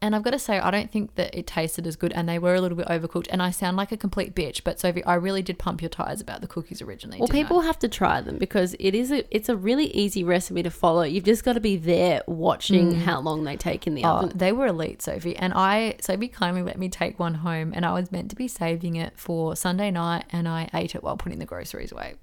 And 0.00 0.14
I've 0.14 0.22
got 0.22 0.30
to 0.30 0.38
say, 0.38 0.60
I 0.60 0.70
don't 0.70 0.92
think 0.92 1.16
that 1.16 1.34
it 1.34 1.44
tasted 1.48 1.84
as 1.84 1.96
good, 1.96 2.12
and 2.12 2.28
they 2.28 2.38
were 2.38 2.54
a 2.54 2.60
little 2.60 2.76
bit 2.78 2.86
overcooked. 2.86 3.26
And 3.30 3.42
I 3.42 3.50
sound 3.50 3.76
like 3.76 3.90
a 3.90 3.96
complete 3.96 4.32
bitch, 4.32 4.62
but 4.62 4.78
Sophie, 4.78 5.02
I 5.04 5.14
really 5.14 5.42
did 5.42 5.58
pump 5.58 5.82
your 5.82 5.88
tires 5.88 6.20
about 6.20 6.40
the 6.40 6.46
cookies 6.46 6.80
originally. 6.80 7.18
Well, 7.18 7.26
didn't 7.26 7.40
I? 7.40 7.42
people 7.42 7.60
have 7.62 7.80
to 7.80 7.88
try 7.88 8.20
them 8.20 8.38
because 8.38 8.76
it 8.78 8.94
is 8.94 9.10
a 9.10 9.24
it's 9.34 9.48
a 9.48 9.56
really 9.56 9.86
easy 9.96 10.22
recipe 10.22 10.62
to 10.62 10.70
follow. 10.70 11.02
You've 11.02 11.24
just 11.24 11.42
got 11.44 11.54
to 11.54 11.60
be 11.60 11.76
there 11.76 12.22
watching 12.28 12.92
Mm. 12.92 13.00
how 13.02 13.20
long 13.20 13.42
they 13.42 13.56
take 13.56 13.88
in 13.88 13.96
the 13.96 14.04
Oh, 14.04 14.08
oven. 14.18 14.32
they 14.38 14.52
were 14.52 14.66
elite, 14.68 15.02
Sophie. 15.02 15.36
And 15.36 15.52
I, 15.52 15.96
Sophie 16.00 16.28
kindly 16.28 16.62
let 16.62 16.78
me 16.78 16.88
take 16.88 17.18
one 17.18 17.34
home, 17.34 17.72
and 17.74 17.84
I 17.84 17.92
was 17.92 18.12
meant 18.12 18.30
to 18.30 18.36
be 18.36 18.46
saving 18.46 18.94
it 18.94 19.14
for 19.16 19.56
Sunday 19.56 19.90
night, 19.90 20.26
and 20.30 20.46
I 20.46 20.68
ate 20.74 20.94
it 20.94 21.02
while 21.02 21.16
putting 21.16 21.40
the 21.40 21.44
groceries 21.44 21.90
away. 21.90 22.14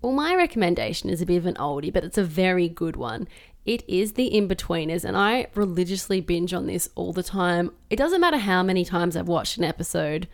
Well, 0.00 0.12
my 0.12 0.34
recommendation 0.34 1.10
is 1.10 1.20
a 1.20 1.26
bit 1.26 1.36
of 1.38 1.46
an 1.46 1.54
oldie, 1.56 1.92
but 1.92 2.04
it's 2.04 2.16
a 2.16 2.22
very 2.24 2.68
good 2.68 2.96
one. 2.96 3.26
It 3.68 3.84
is 3.86 4.14
The 4.14 4.34
In-Betweeners, 4.34 5.04
and 5.04 5.14
I 5.14 5.48
religiously 5.54 6.22
binge 6.22 6.54
on 6.54 6.66
this 6.66 6.88
all 6.94 7.12
the 7.12 7.22
time. 7.22 7.70
It 7.90 7.96
doesn't 7.96 8.22
matter 8.22 8.38
how 8.38 8.62
many 8.62 8.82
times 8.82 9.14
I've 9.14 9.28
watched 9.28 9.58
an 9.58 9.64
episode, 9.64 10.26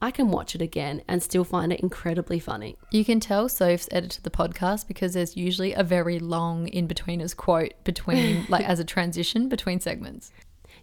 I 0.00 0.10
can 0.10 0.30
watch 0.30 0.54
it 0.54 0.62
again 0.62 1.02
and 1.06 1.22
still 1.22 1.44
find 1.44 1.70
it 1.70 1.80
incredibly 1.80 2.38
funny. 2.38 2.78
You 2.90 3.04
can 3.04 3.20
tell 3.20 3.50
Soph's 3.50 3.90
edited 3.92 4.24
the 4.24 4.30
podcast 4.30 4.88
because 4.88 5.12
there's 5.12 5.36
usually 5.36 5.74
a 5.74 5.82
very 5.82 6.18
long 6.18 6.66
in 6.68 6.88
betweeners 6.88 7.36
quote 7.36 7.74
between, 7.84 8.46
like, 8.48 8.64
as 8.64 8.80
a 8.80 8.84
transition 8.84 9.50
between 9.50 9.80
segments. 9.80 10.32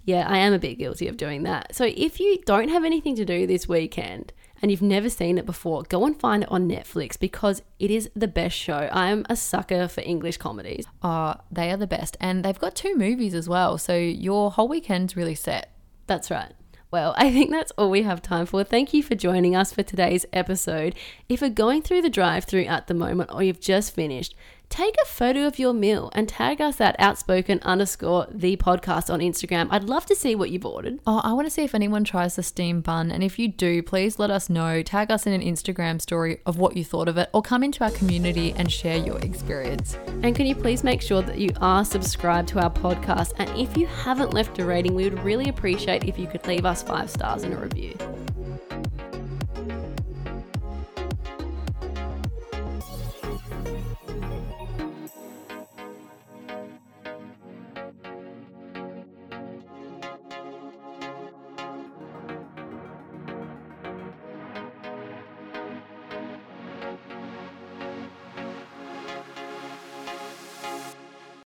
Yeah, 0.04 0.28
I 0.30 0.38
am 0.38 0.54
a 0.54 0.60
bit 0.60 0.78
guilty 0.78 1.08
of 1.08 1.18
doing 1.18 1.42
that. 1.42 1.74
So 1.74 1.86
if 1.86 2.20
you 2.20 2.38
don't 2.46 2.70
have 2.70 2.86
anything 2.86 3.16
to 3.16 3.26
do 3.26 3.48
this 3.48 3.68
weekend 3.68 4.32
and 4.66 4.72
you've 4.72 4.82
never 4.82 5.12
seen 5.12 5.38
it 5.38 5.46
before, 5.46 5.84
go 5.84 6.08
and 6.08 6.20
find 6.20 6.42
it 6.42 6.52
on 6.52 6.68
Netflix 6.68 7.20
because 7.20 7.62
it 7.78 7.92
is 7.92 8.10
the 8.16 8.28
best 8.28 8.58
show. 8.58 8.90
I 8.92 9.12
am 9.12 9.24
a 9.30 9.36
sucker 9.36 9.88
for 9.88 10.02
English 10.02 10.38
comedies. 10.38 10.88
Oh, 11.04 11.36
they 11.52 11.70
are 11.70 11.78
the 11.78 11.86
best. 11.86 12.18
And 12.20 12.44
they've 12.44 12.58
got 12.58 12.76
two 12.76 12.96
movies 12.96 13.36
as 13.36 13.48
well. 13.48 13.78
So 13.78 13.96
your 13.96 14.50
whole 14.50 14.68
weekend's 14.68 15.16
really 15.16 15.36
set. 15.36 15.72
That's 16.08 16.32
right. 16.32 16.52
Well, 16.90 17.14
I 17.16 17.32
think 17.32 17.52
that's 17.52 17.74
all 17.78 17.92
we 17.92 18.02
have 18.02 18.24
time 18.24 18.48
for. 18.48 18.64
Thank 18.64 18.92
you 18.92 19.04
for 19.04 19.14
joining 19.14 19.56
us 19.56 19.72
for 19.72 19.84
today's 19.84 20.26
episode. 20.34 20.96
If 21.30 21.42
you're 21.42 21.52
going 21.52 21.84
through 21.84 22.02
the 22.02 22.10
drive 22.10 22.46
through 22.46 22.66
at 22.66 22.88
the 22.88 22.96
moment 22.96 23.30
or 23.32 23.44
you've 23.44 23.62
just 23.62 23.94
finished, 23.94 24.34
take 24.70 24.96
a 25.02 25.06
photo 25.06 25.46
of 25.48 25.60
your 25.60 25.74
meal 25.74 26.10
and 26.14 26.28
tag 26.28 26.62
us 26.62 26.82
at 26.82 26.96
outspoken 27.00 27.60
underscore 27.64 28.28
the 28.32 28.58
podcast 28.58 29.12
on 29.14 29.20
Instagram. 29.20 29.68
I'd 29.72 29.84
love 29.84 30.06
to 30.08 30.16
see 30.16 30.36
what 30.36 30.50
you've 30.50 30.66
ordered. 30.66 31.00
Oh, 31.06 31.22
I 31.24 31.34
want 31.34 31.46
to 31.48 31.52
see 31.52 31.64
if 31.64 31.76
anyone 31.76 32.04
tries 32.04 32.36
the 32.36 32.44
steam 32.44 32.82
bun. 32.82 33.12
And 33.12 33.24
if 33.24 33.40
you 33.40 33.48
do, 33.48 33.82
please 33.84 34.20
let 34.20 34.30
us 34.30 34.50
know. 34.50 34.82
Tag 34.82 35.12
us 35.12 35.26
in 35.26 35.34
an 35.34 35.42
Instagram 35.42 36.02
story 36.02 36.42
of 36.46 36.58
what 36.58 36.76
you 36.76 36.84
thought 36.84 37.08
of 37.08 37.18
it 37.18 37.30
or 37.34 37.42
come 37.42 37.64
into 37.64 37.84
our 37.84 37.92
community 37.92 38.54
and 38.58 38.72
share 38.72 38.98
your 38.98 39.20
experience. 39.20 39.98
And 40.24 40.36
can 40.36 40.46
you 40.46 40.56
please 40.56 40.84
make 40.84 41.02
sure 41.02 41.22
that 41.22 41.38
you 41.38 41.52
are 41.62 41.86
subscribed 41.86 42.50
to 42.50 42.60
our 42.60 42.72
podcast? 42.72 43.34
And 43.38 43.50
if 43.60 43.78
you 43.78 43.88
haven't 43.88 44.34
left 44.34 44.60
a 44.60 44.66
rating, 44.66 44.96
we 44.96 45.04
would 45.10 45.24
really 45.24 45.50
appreciate 45.50 46.04
if 46.06 46.20
you 46.20 46.28
could 46.28 46.46
leave 46.48 46.66
us 46.66 46.84
five 46.84 47.10
stars 47.10 47.44
in 47.44 47.54
a 47.54 47.58
review. 47.58 47.96